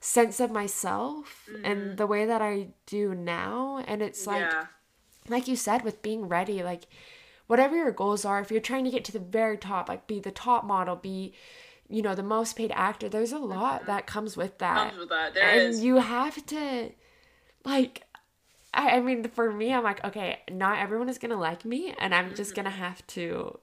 [0.00, 2.54] sense of myself and the way that I
[2.86, 3.82] do now.
[3.90, 4.58] And it's like, Mm-hmm.
[4.62, 4.66] yeah
[5.30, 6.84] like you said with being ready like
[7.46, 10.20] whatever your goals are if you're trying to get to the very top like be
[10.20, 11.32] the top model be
[11.88, 14.76] you know the most paid actor there's a lot that comes with that.
[14.76, 14.88] Mm-hmm.
[14.90, 15.34] comes with that.
[15.34, 15.82] There and is.
[15.82, 16.92] you have to
[17.64, 18.04] like
[18.72, 22.14] I, I mean for me i'm like okay not everyone is gonna like me and
[22.14, 23.58] i'm just gonna have to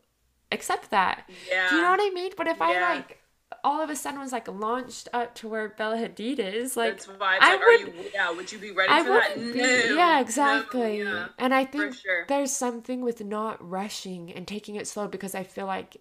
[0.51, 1.24] accept that.
[1.24, 1.34] Mm-hmm.
[1.51, 2.32] yeah do you know what i mean?
[2.36, 3.22] But if i like
[3.68, 7.07] all of a sudden was like launched up to where bella hadid is like that's
[7.07, 9.59] why I like are would- you yeah would you be ready I for that be.
[9.59, 9.95] No.
[10.01, 10.99] Yeah, No, exactly.
[10.99, 11.28] yeah.
[11.39, 15.43] And I think sure there's something with not rushing and taking it slow because I
[15.43, 15.97] feel like,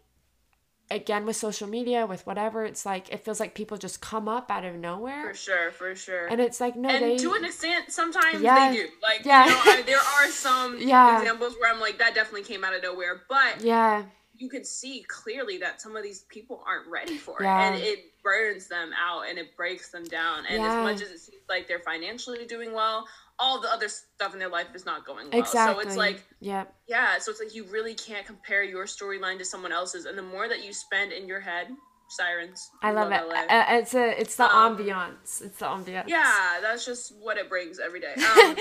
[0.90, 4.50] again, with social media, with whatever, it's like it feels like people just come up
[4.50, 7.16] out of nowhere, for sure for sure and it's like no, and they.
[7.16, 8.70] to an extent sometimes Yeah.
[8.70, 9.44] they do like Yeah.
[9.46, 11.18] you know I, there are some Yeah.
[11.20, 14.02] examples where i'm like that definitely came out of nowhere but yeah,
[14.36, 17.68] you can see clearly that some of these people aren't ready for Yeah.
[17.70, 20.78] it and it burns them out and it breaks them down and Yeah.
[20.80, 23.06] as much as it seems like they're financially doing well
[23.38, 25.82] all the other stuff in their life is not going well exactly.
[25.82, 29.44] so it's like yeah, yeah so it's like you really can't compare your storyline to
[29.44, 31.68] someone else's and the more that you spend in your head
[32.08, 33.22] sirens I love it.
[33.26, 33.34] LA.
[33.48, 35.42] Uh, It's a, it's the Um, ambiance.
[35.42, 36.04] It's the ambiance.
[36.08, 38.56] yeah that's just what it brings every day um,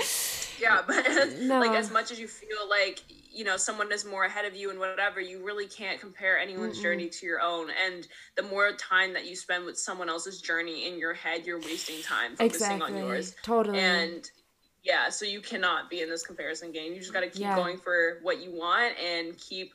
[0.60, 1.04] yeah but
[1.40, 1.60] No.
[1.60, 3.02] like as much as you feel like
[3.32, 6.78] you know someone is more ahead of you and whatever you really can't compare anyone's
[6.78, 6.82] Mm-mm.
[6.82, 10.86] journey to your own and the more time that you spend with someone else's journey
[10.86, 13.00] in your head you're wasting time focusing exactly.
[13.00, 13.78] on yours Totally.
[13.78, 14.30] and
[14.84, 17.56] yeah so you cannot be in this comparison game you just got to keep Yeah.
[17.56, 19.72] going for what you want and keep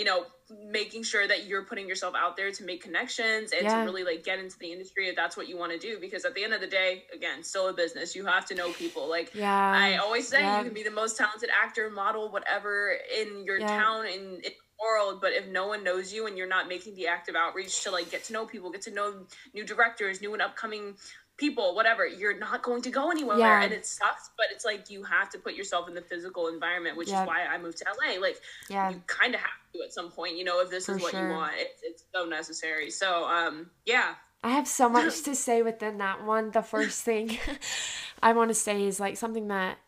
[0.00, 0.24] you know
[0.72, 3.80] making sure that you're putting yourself out there to make connections and Yeah.
[3.80, 6.24] to really like get into the industry if that's what you want to do because
[6.24, 9.08] at the end of the day again still a business you have to know people
[9.08, 9.72] like yeah.
[9.76, 10.58] I always say yeah.
[10.58, 15.32] you can be the most talented actor, model, whatever in your town the world, but
[15.32, 18.24] if no one knows you and you're not making the active outreach to like get
[18.24, 20.94] to know people, get to know new directors, new and upcoming
[21.40, 23.38] people, whatever, you're not going to go anywhere.
[23.38, 23.62] Yeah.
[23.62, 26.96] And it sucks, but it's like you have to put yourself in the physical environment,
[26.96, 27.22] which Yeah.
[27.22, 28.20] is why I moved to LA.
[28.20, 28.90] Like yeah.
[28.90, 31.12] you kind of have to at some point, you know, if this For is what
[31.12, 31.28] sure.
[31.28, 31.54] you want.
[31.56, 32.90] It's it's so necessary.
[32.90, 34.14] So um yeah.
[34.44, 36.50] I have so much to say within that one.
[36.50, 37.38] The first thing
[38.22, 39.78] I want to say is like something that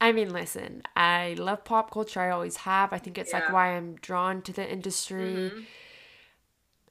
[0.00, 2.20] I mean, listen, I love pop culture.
[2.20, 2.92] I always have.
[2.92, 5.50] I think it's like why I'm drawn to the industry.
[5.52, 5.66] Mhm.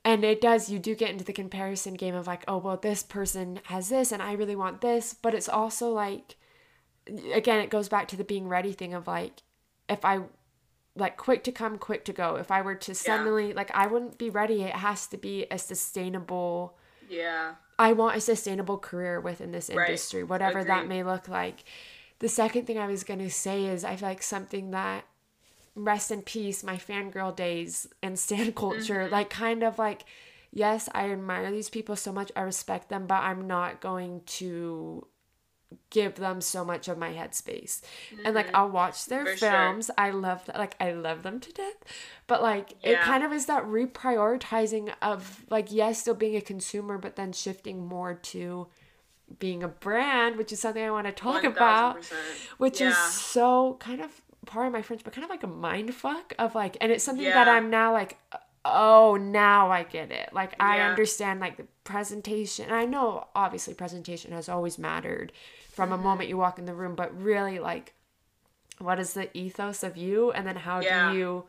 [0.06, 3.04] And it does, you do get into the comparison game of like, oh, well, this
[3.04, 5.14] person has this and I really want this.
[5.14, 6.36] But it's also like,
[7.34, 9.44] again, it goes back to the being ready thing of like,
[9.88, 10.22] if I
[10.96, 14.18] like quick to come, quick to go, if I were to suddenly, like, I wouldn't
[14.18, 14.64] be ready.
[14.64, 16.78] It has to be a sustainable
[17.10, 17.56] Yeah.
[17.80, 19.88] I want a sustainable career within this Right.
[19.88, 21.64] industry, whatever that may look like.
[22.20, 25.06] The second thing I was gonna say is I feel like something that
[25.76, 30.06] rest in peace, my fangirl days and stand culture, like kind of like
[30.52, 35.08] yes, I admire these people so much, I respect them, but I'm not going to
[35.90, 37.82] give them so much of my headspace.
[38.24, 39.50] And like I'll watch their For sure.
[39.50, 39.92] films.
[39.98, 41.84] I love like I love them to death.
[42.28, 46.98] But like it kind of is that reprioritizing of like yes, still being a consumer,
[46.98, 48.68] but then shifting more to
[49.40, 52.02] being a brand, which is something I want to talk about.
[52.02, 52.14] 1000%.
[52.58, 55.94] Which is so kind of part of my French, but kind of like a mind
[55.94, 58.18] fuck of like and it's something that I'm now like
[58.66, 60.30] oh now I get it.
[60.34, 60.90] Like I Yeah.
[60.90, 62.72] understand like the presentation.
[62.72, 65.32] I know obviously presentation has always mattered
[65.70, 66.00] from Mm-hmm.
[66.00, 67.94] a moment you walk in the room, but really like
[68.80, 71.10] what is the ethos of you and then how Yeah.
[71.12, 71.46] do you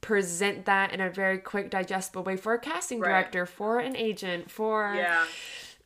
[0.00, 3.08] present that in a very quick digestible way for a casting Right.
[3.10, 5.24] director for an agent for Yeah.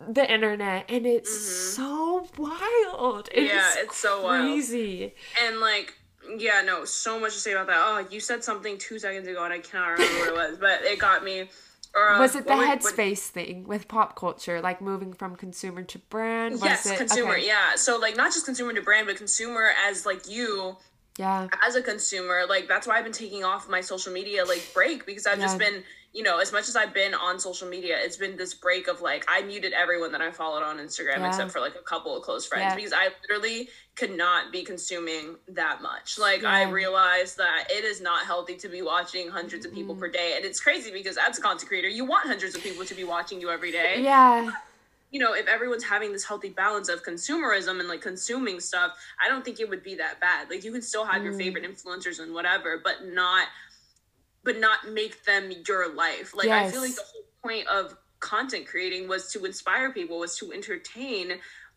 [0.00, 1.30] the internet and it's
[1.74, 3.56] so wild it's, Mm-hmm.
[3.56, 4.40] Yeah, it's so wild.
[4.42, 5.94] crazy And like,
[6.38, 7.78] yeah, no, so much to say about that.
[7.78, 10.82] Oh, you said something two seconds ago, and I cannot remember what it was, but
[10.82, 11.48] it got me.
[11.94, 15.12] Or, uh, was it the what were- what- headspace thing with pop culture like moving
[15.12, 17.32] from consumer to brand was yes, it consumer.
[17.32, 17.46] okay.
[17.46, 20.76] Yeah, so like not just consumer to brand, but consumer as like you
[21.18, 22.44] yeah as a consumer.
[22.48, 25.58] Like that's why I've been taking off my social media like break because I've just
[25.58, 25.82] been,
[26.12, 29.00] you know, as much as I've been on social media, it's been this break of
[29.00, 31.28] like I muted everyone that I followed on Instagram Yeah.
[31.28, 32.74] except for like a couple of close friends Yeah.
[32.74, 36.18] because I literally could not be consuming that much.
[36.18, 39.80] Like I realized that it is not healthy to be watching hundreds of Mm-hmm.
[39.80, 42.62] people per day, and it's crazy because as a content creator, you want hundreds of
[42.62, 44.50] people to be watching you every day yeah
[45.12, 49.28] you know, if everyone's having this healthy balance of consumerism and like consuming stuff, I
[49.28, 50.48] don't think it would be that bad.
[50.48, 51.24] Like you can still have Mm.
[51.24, 53.48] your favorite influencers and whatever, but not
[54.44, 56.34] but not make them your life.
[56.34, 60.36] Like I feel like the whole point of content creating was to inspire people, was
[60.38, 61.32] to entertain,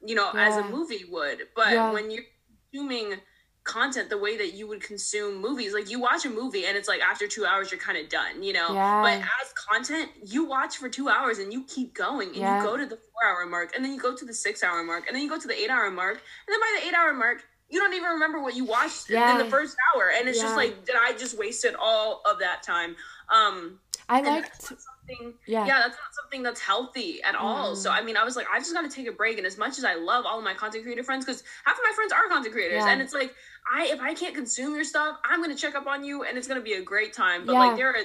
[0.05, 1.47] you know, as a movie would.
[1.55, 1.91] But Yeah.
[1.91, 2.23] when you're
[2.71, 3.19] consuming
[3.65, 6.89] content the way that you would consume movies, like you watch a movie and it's
[6.89, 8.73] like after two hours you're kind of done, you know.
[8.73, 9.01] Yeah.
[9.01, 12.57] But as content, you watch for two hours and you keep going and Yeah.
[12.57, 14.83] you go to the four hour mark and then you go to the six hour
[14.83, 16.93] mark and then you go to the eight hour mark and then by the eight
[16.93, 17.43] hour mark
[17.73, 20.85] you don't even remember what you watched in the first hour and it's just like
[20.85, 22.95] did I just wasted all of that time?
[23.33, 25.65] Um i liked something Yeah.
[25.65, 25.79] yeah.
[25.79, 27.77] that's not something that's healthy at all Mm.
[27.77, 29.77] so i mean i was like i just gotta take a break and as much
[29.77, 32.27] as i love all of my content creator friends because half of my friends are
[32.27, 32.91] content creators Yeah.
[32.91, 33.33] and it's like
[33.73, 36.49] i if i can't consume your stuff i'm gonna check up on you and it's
[36.49, 37.59] gonna be a great time but Yeah.
[37.59, 37.95] like there are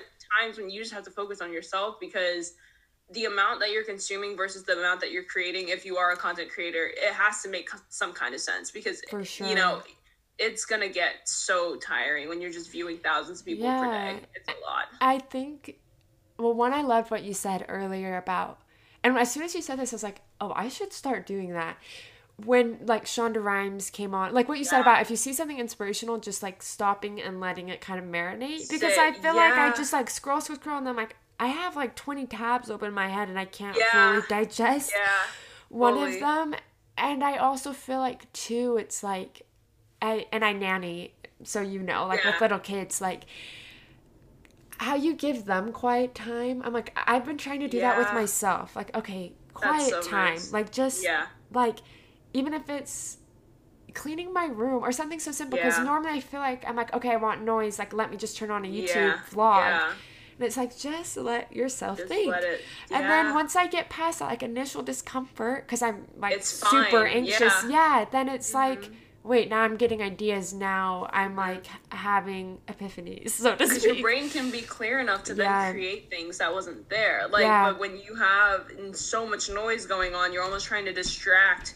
[0.40, 2.52] times when you just have to focus on yourself because
[3.12, 6.16] the amount that you're consuming versus the amount that you're creating if you are a
[6.16, 9.46] content creator it has to make some kind of sense because sure.
[9.46, 9.80] you know
[10.38, 14.48] it's gonna get so tiring when you're just viewing thousands of people per day it's
[14.48, 15.78] a lot I think,
[16.38, 18.60] well, one, I loved what you said earlier about,
[19.02, 21.52] and as soon as you said this, I was like, oh, I should start doing
[21.52, 21.76] that.
[22.44, 25.58] When like Shonda Rhimes came on, like what you said about if you see something
[25.58, 28.70] inspirational, just like stopping and letting it kind of marinate.
[28.70, 31.48] Because I Sit, feel like I just like scroll, scroll, scroll, and I'm like, I
[31.48, 33.92] have like 20 tabs open in my head and I can't Yeah.
[33.92, 35.08] fully digest yeah
[35.68, 36.14] one fully.
[36.14, 36.54] of them.
[36.96, 39.42] And I also feel like too, it's like,
[40.02, 41.14] I and I nanny,
[41.44, 43.24] so you know, like with little kids, like
[44.78, 46.62] how you give them quiet time.
[46.64, 48.76] I'm like, I've been trying to do that with myself.
[48.76, 50.34] Like, okay, quiet so time.
[50.34, 50.52] nice.
[50.52, 51.26] Like just Yeah.
[51.52, 51.78] like
[52.32, 53.18] even if it's
[53.94, 55.84] cleaning my room or something so simple because Yeah.
[55.84, 58.50] normally I feel like I'm like okay I want noise like let me just turn
[58.50, 59.92] on a YouTube Yeah, vlog yeah.
[60.38, 63.88] And it's like just let yourself Just think let it- and then once I get
[63.88, 67.50] past that like initial discomfort because I'm like It's super fine, anxious yeah.
[67.50, 67.70] Mm-hmm.
[67.70, 68.88] yeah then it's like
[69.24, 74.30] wait now I'm getting ideas now I'm like having epiphanies so to because your brain
[74.30, 75.64] can be clear enough to Yeah.
[75.64, 77.70] then create things that wasn't there like Yeah.
[77.70, 81.74] but when you have so much noise going on you're almost trying to distract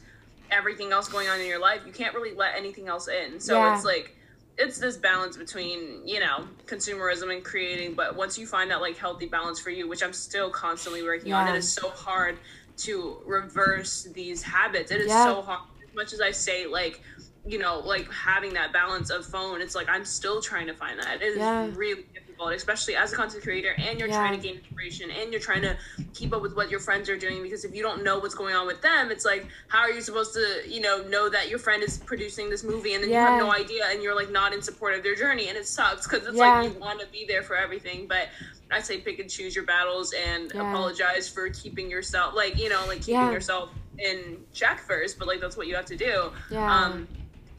[0.50, 3.54] everything else going on in your life you can't really let anything else in so
[3.56, 3.74] Yeah.
[3.74, 4.16] it's like
[4.59, 8.96] it's this balance between you know consumerism and creating but once you find that like
[8.96, 11.55] healthy balance for you which i'm still constantly working on Yeah.
[11.55, 12.38] it is so hard
[12.78, 15.24] to reverse these habits it is Yeah.
[15.26, 17.00] so hard as much as i say like
[17.45, 20.99] you know like having that balance of phone it's like i'm still trying to find
[21.01, 21.68] that it is Yeah.
[21.74, 24.18] really difficult especially as a content creator and you're Yeah.
[24.18, 25.76] trying to gain inspiration and you're trying to
[26.14, 28.55] keep up with what your friends are doing because if you don't know what's going
[28.55, 31.59] on with them it's like how are you supposed to you know know that your
[31.59, 34.53] friend is producing this movie and then you have no idea and you're like not
[34.53, 36.61] in support of their journey and it sucks because it's Yeah.
[36.61, 38.28] like you want to be there for everything but
[38.70, 40.61] i say pick and choose your battles and Yeah.
[40.70, 43.32] apologize for keeping yourself like you know like keeping Yeah.
[43.32, 46.72] yourself in check first but like that's what you have to do Yeah.
[46.72, 47.09] um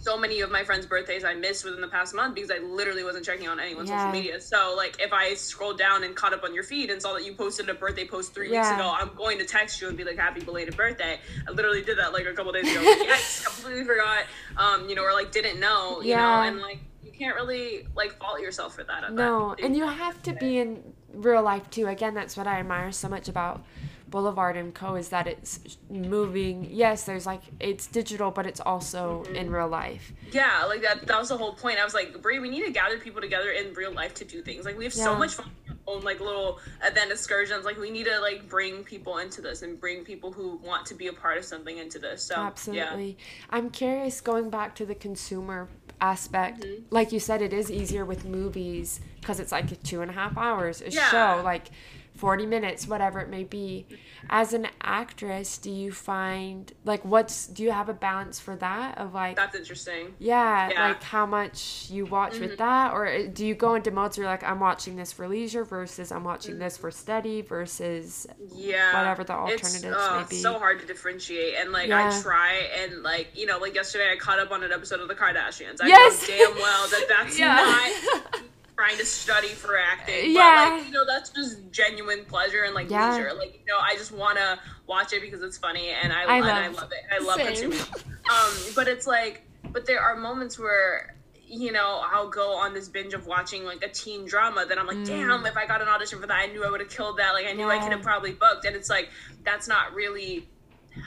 [0.03, 3.05] so many of my friends' birthdays I missed within the past month because I literally
[3.05, 3.97] wasn't checking on anyone's Yeah.
[3.99, 4.41] social media.
[4.41, 7.25] So like if I scrolled down and caught up on your feed and saw that
[7.25, 10.03] you posted a birthday post three weeks ago, I'm going to text you and be
[10.03, 12.81] like, "Happy belated birthday." I literally did that like a couple days ago.
[12.93, 14.25] Like, yes, completely forgot.
[14.57, 16.01] Um, you know, or like didn't know.
[16.01, 16.17] You Yeah.
[16.17, 19.05] know, and like you can't really like fault yourself for that.
[19.05, 21.87] At No, that and you have to be in real life too.
[21.87, 23.63] Again, that's what I admire so much about
[24.13, 24.93] Boulevard and Co.
[24.93, 25.59] is that it's
[25.89, 26.67] moving.
[26.69, 29.35] Yes, there's like it's digital, but it's also Mm-hmm.
[29.35, 30.13] in real life.
[30.31, 31.07] Yeah, like that.
[31.07, 31.79] That was the whole point.
[31.79, 34.43] I was like, Brie, we need to gather people together in real life to do
[34.43, 34.65] things.
[34.65, 35.49] Like we have so much fun
[35.87, 37.65] on like little event excursions.
[37.65, 40.93] Like we need to like bring people into this and bring people who want to
[40.93, 42.21] be a part of something into this.
[42.21, 42.47] So yeah.
[42.47, 43.17] Absolutely.
[43.49, 45.67] I'm curious going back to the consumer
[46.01, 46.61] aspect.
[46.61, 46.83] Mm-hmm.
[46.91, 50.37] Like you said, it is easier with movies because it's like two and a half
[50.37, 51.09] hours, a Yeah.
[51.09, 51.71] show, like
[52.15, 53.85] 40 minutes, whatever it may be.
[54.29, 58.97] As an actress, do you find, like, what's, do you have a balance for that
[58.97, 60.13] of like, That's interesting.
[60.19, 60.73] yeah, Yeah.
[60.75, 60.81] Mm-hmm.
[60.93, 62.93] like how much you watch with that?
[62.93, 65.65] Or uh, do you go into modes where you're like, I'm watching this for leisure
[65.65, 68.95] versus I'm watching this for study versus, Yeah.
[68.97, 70.35] Whatever the It's, alternatives uh, may be.
[70.35, 71.55] It's so hard to differentiate.
[71.59, 72.09] And like Yeah.
[72.17, 75.07] I try and like, you know, like yesterday I caught up on an episode of
[75.07, 75.81] the Kardashians.
[75.81, 76.21] I Yes.
[76.29, 77.55] know damn well that that's Yeah.
[77.55, 78.41] not
[78.75, 80.31] trying to study for acting.
[80.31, 80.69] Yeah.
[80.69, 83.11] But like, you know, that's just genuine pleasure and like Yeah.
[83.15, 83.33] leisure.
[83.33, 86.45] Like, you know, I just wanna watch it because it's funny and I, I and
[86.45, 87.03] I love- love it.
[87.13, 87.47] I love same.
[87.71, 87.79] consuming.
[88.31, 91.15] Um, but it's like but there are moments where
[91.45, 94.65] you know, I'll go on this binge of watching like a teen drama.
[94.65, 96.79] that I'm like, damn, if I got an audition for that, I knew I would
[96.79, 97.33] have killed that.
[97.33, 97.83] Like, I knew I Mm.
[97.83, 98.65] Could have probably booked.
[98.65, 99.09] And it's like,
[99.43, 100.49] that's not really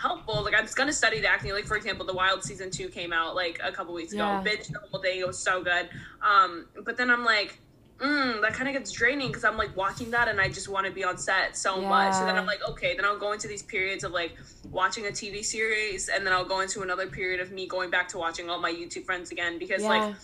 [0.01, 0.43] helpful.
[0.43, 1.53] Like, I'm just gonna study the acting.
[1.53, 4.39] Like, for example, The Wilds season two came out like a couple weeks Yeah.
[4.39, 4.45] ago.
[4.45, 5.21] Binge the whole thing.
[5.21, 5.89] It was so good.
[6.23, 7.59] Um, but then I'm like,
[7.99, 10.87] mm, that kind of gets draining because I'm like watching that and I just want
[10.87, 12.13] to be on set so much.
[12.15, 14.37] So then I'm like, okay, then I'll go into these periods of like
[14.71, 18.09] watching a TV series and then I'll go into another period of me going back
[18.09, 20.15] to watching all my YouTube friends again because yeah, like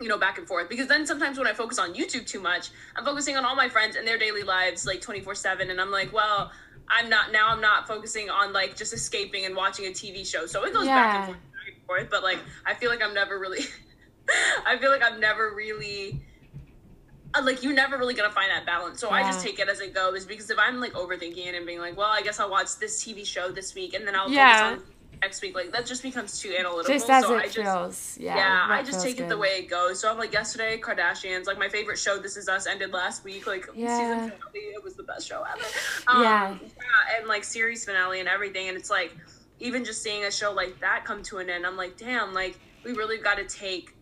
[0.00, 0.68] you know, back and forth.
[0.68, 3.68] Because then sometimes when I focus on YouTube too much, I'm focusing on all my
[3.68, 5.70] friends and their daily lives like 24 7.
[5.70, 6.50] And I'm like, well,
[6.88, 10.46] I'm not, now I'm not focusing on like just escaping and watching a TV show.
[10.46, 12.08] So it goes back and forth, back and forth.
[12.10, 13.60] But like, I feel like I'm never really,
[14.66, 16.22] I feel like I'm never really.
[17.34, 19.80] uh, Like you're never really gonna find that balance, so I just take it as
[19.80, 20.24] it goes.
[20.26, 23.02] Because if I'm like overthinking it and being like, "Well, I guess I'll watch this
[23.02, 24.48] TV show this week, and then I'll Yeah.
[24.48, 24.91] focus on
[25.22, 26.94] next week," like that just becomes too analytical.
[26.94, 28.18] just as so it I just, feels.
[28.20, 30.00] Yeah, yeah, I just take it the way it goes.
[30.00, 33.46] So I'm like, yesterday, Kardashians, like my favorite show, This Is Us, ended last week.
[33.46, 33.96] Like Yeah.
[33.96, 35.64] season finale, it was the best show ever.
[36.08, 36.54] Um, Yeah.
[36.60, 38.68] yeah, and like series finale and everything.
[38.68, 39.16] And it's like,
[39.58, 42.58] even just seeing a show like that come to an end, I'm like, damn, like
[42.84, 43.94] we really got to take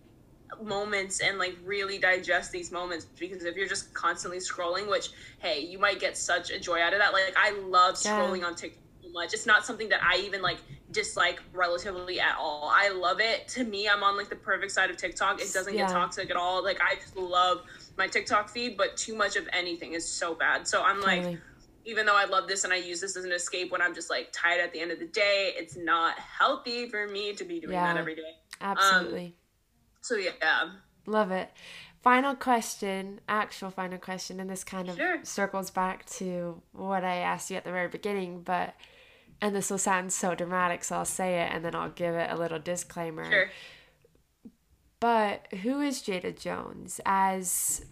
[0.60, 5.60] moments and like really digest these moments because if you're just constantly scrolling, which hey,
[5.60, 7.12] you might get such a joy out of that.
[7.12, 8.18] Like I love Yeah.
[8.18, 9.34] scrolling on TikTok so much.
[9.34, 10.58] It's not something that I even like
[10.91, 12.70] dislike relatively at all.
[12.72, 13.47] I love it.
[13.49, 15.41] To me, I'm on like the perfect side of TikTok.
[15.41, 15.86] It doesn't Yeah.
[15.86, 16.62] get toxic at all.
[16.64, 17.62] Like I just love
[17.97, 20.66] my TikTok feed, but too much of anything is so bad.
[20.66, 21.38] So I'm like Totally.
[21.84, 24.11] even though I love this and I use this as an escape when I'm just
[24.11, 27.61] like tired at the end of the day, it's not healthy for me to be
[27.61, 27.93] doing Yeah.
[27.93, 28.36] that every day.
[28.61, 29.26] Absolutely.
[29.26, 29.32] Um,
[30.01, 30.70] so yeah.
[31.07, 31.51] Love it.
[32.03, 35.20] Final question, actual final question, and this kind of Sure.
[35.22, 38.74] circles back to what I asked you at the very beginning, but
[39.41, 42.30] and this will sound so dramatic, so I'll say it and then I'll give it
[42.30, 43.30] a little disclaimer.
[43.30, 43.51] Sure.
[45.01, 47.84] But who is Jada Jones as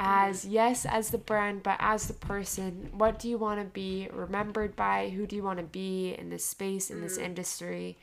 [0.00, 4.08] as yes as the brand but as the person what do you want to be
[4.12, 7.02] remembered by who do you want to be in this space in Mm.
[7.02, 7.98] this industry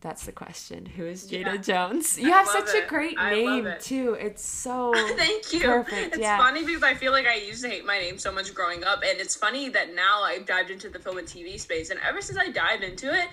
[0.00, 1.56] that's the question who is jada Yeah.
[1.56, 3.80] jones you I have such a great I name it.
[3.80, 5.60] too it's so Thank you.
[5.60, 8.30] perfect It's yeah funny because I feel like I used to hate my name so
[8.30, 11.58] much growing up, and it's funny that now I've dived into the film and TV
[11.58, 13.28] space, and ever since I dived into it,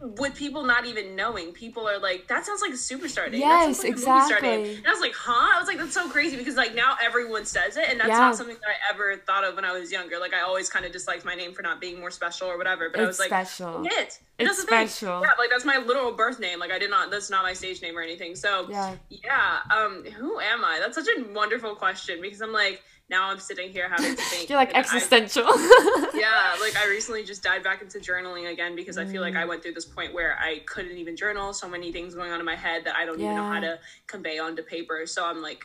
[0.00, 3.78] with people not even knowing, people are like, "That sounds like a superstar name." Yes,
[3.82, 6.08] like a movie star name." And I was like, "Huh?" I was like, "That's so
[6.08, 8.18] crazy," because like now everyone says it, and that's Yeah.
[8.18, 10.18] not something that I ever thought of when I was younger.
[10.18, 12.90] Like I always kind of disliked my name for not being more special or whatever.
[12.90, 13.90] But I was like, special it.
[14.38, 14.86] It's That's the thing.
[14.86, 15.20] special.
[15.20, 16.60] Yeah, like that's my literal birth name.
[16.60, 17.10] Like I did not.
[17.10, 18.36] That's not my stage name or anything.
[18.36, 18.94] So Yeah.
[19.10, 19.58] yeah.
[19.76, 20.78] Um, who am I?
[20.78, 24.48] That's such a wonderful question because I'm like now I'm sitting here having to think.
[24.50, 25.44] you're like I- existential
[26.14, 29.44] yeah, like I recently just dived back into journaling again because I feel like I
[29.44, 29.48] Mm.
[29.48, 31.52] went through this point where I couldn't even journal.
[31.52, 33.78] So many things going on in my head that I don't even know how to
[34.06, 35.06] convey onto paper.
[35.06, 35.64] So I'm like,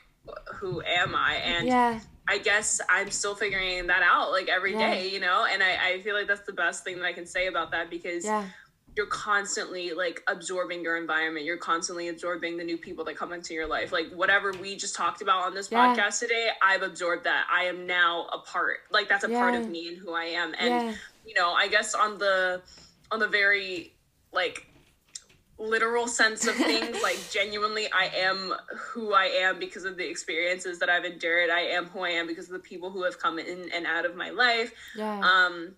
[0.56, 1.36] who am I?
[1.36, 5.14] And yeah I guess I'm still figuring that out like every day, Yeah.
[5.14, 5.46] you know?
[5.52, 7.90] And I, I feel like that's the best thing that I can say about that
[7.90, 8.46] because yeah
[8.96, 11.46] you're constantly like absorbing your environment.
[11.46, 13.92] You're constantly absorbing the new people that come into your life.
[13.92, 15.96] Like whatever we just talked about on this Yeah.
[15.96, 17.46] podcast today, I've absorbed that.
[17.52, 18.78] I am now a part.
[18.92, 20.54] Like that's a part of me and who I am.
[20.60, 20.94] And yeah
[21.26, 22.62] you know, I guess on the
[23.10, 23.94] on the very
[24.34, 24.68] like
[25.58, 30.80] literal sense of things like genuinely i am who i am because of the experiences
[30.80, 33.38] that i've endured i am who i am because of the people who have come
[33.38, 35.20] in and out of my life Yeah.
[35.20, 35.76] um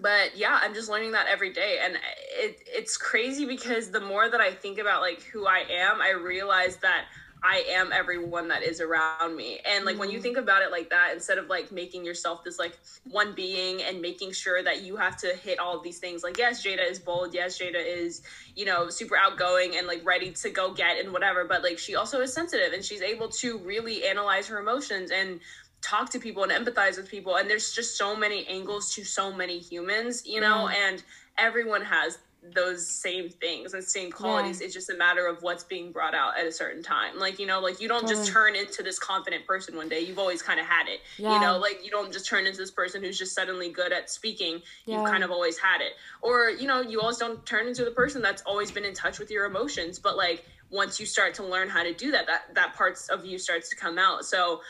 [0.00, 1.96] but yeah i'm just learning that every day and
[2.30, 6.10] it it's crazy because the more that i think about like who i am i
[6.10, 7.04] realize that
[7.42, 10.22] i am everyone that is around me and like when you mm-hmm.
[10.22, 12.78] think about it like that instead of like making yourself this like
[13.10, 16.38] one being and making sure that you have to hit all of these things like
[16.38, 18.22] yes jada is bold yes jada is
[18.54, 21.94] you know super outgoing and like ready to go get and whatever but like she
[21.94, 25.40] also is sensitive and she's able to really analyze her emotions and
[25.82, 29.32] talk to people and empathize with people and there's just so many angles to so
[29.32, 30.74] many humans you know mm.
[30.74, 31.02] and
[31.38, 32.18] everyone has
[32.54, 34.60] those same things and same qualities.
[34.60, 37.18] It's just a matter of what's being brought out at a certain time.
[37.18, 40.00] Like you know like you don't just turn into this confident person one day.
[40.00, 41.34] You've always kind of had it Yeah.
[41.34, 44.10] you know like you don't just turn into this person who's just suddenly good at
[44.10, 44.62] speaking.
[44.84, 45.00] Yeah.
[45.00, 45.92] you've kind of always had it.
[46.22, 49.18] Or you know you always don't turn into the person that's always been in touch
[49.18, 52.54] with your emotions but like once you start to learn how to do that that
[52.54, 54.24] that parts of you starts to come out.
[54.24, 54.60] So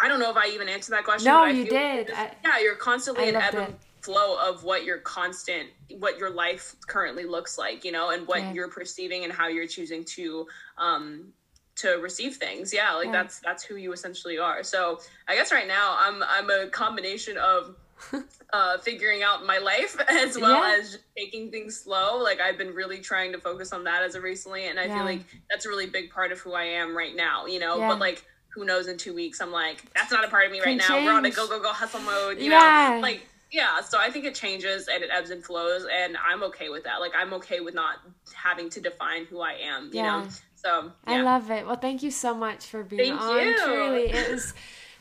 [0.00, 1.30] I don't know if I even answered that question.
[1.30, 2.08] No, but I you did.
[2.08, 6.30] just- I- yeah, you're constantly in ebb and flow of what your constant, what your
[6.30, 8.52] life currently looks like, you know, and what Yeah.
[8.52, 10.46] you're perceiving and how you're choosing to,
[10.78, 11.32] um,
[11.76, 12.72] to receive things.
[12.72, 13.12] Yeah, like Yeah.
[13.12, 14.62] that's that's who you essentially are.
[14.62, 17.76] So I guess right now I'm I'm a combination of
[18.52, 20.76] uh, figuring out my life as well Yeah.
[20.78, 22.18] as taking things slow.
[22.18, 24.96] Like I've been really trying to focus on that as of recently, and I Yeah.
[24.96, 25.20] feel like
[25.50, 27.46] that's a really big part of who I am right now.
[27.46, 27.88] You know, Yeah.
[27.88, 28.24] but like
[28.56, 31.04] who knows in two weeks I'm like that's not a part of me right now.
[31.04, 32.38] We're on a go go go hustle mode.
[32.40, 32.94] You Yeah.
[32.96, 33.80] know, like yeah.
[33.82, 37.00] So I think it changes and it ebbs and flows, and I'm okay with that.
[37.00, 37.98] Like I'm okay with not
[38.34, 39.90] having to define who I am.
[39.92, 40.20] You Yeah.
[40.22, 41.66] know, so I love it.
[41.66, 43.38] Well, thank you so much for being Thank on.
[43.38, 43.54] you.
[43.58, 44.54] Truly, it was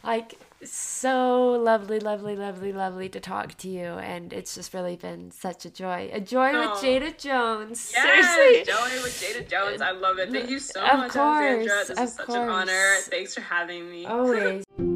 [0.04, 5.32] like so lovely, lovely, lovely, lovely to talk to you, and it's just really been
[5.32, 6.10] such a joy.
[6.14, 6.82] A joy with Oh.
[6.82, 7.92] Jada Jones.
[7.94, 8.04] Yes,
[8.36, 8.72] Seriously.
[8.74, 9.82] Joey with Jada Jones.
[9.82, 10.32] I love it.
[10.32, 11.66] Thank you so Of much, Alexandra.
[11.88, 12.96] This is such an honor.
[13.02, 14.06] Thanks for having me.
[14.06, 14.64] Always.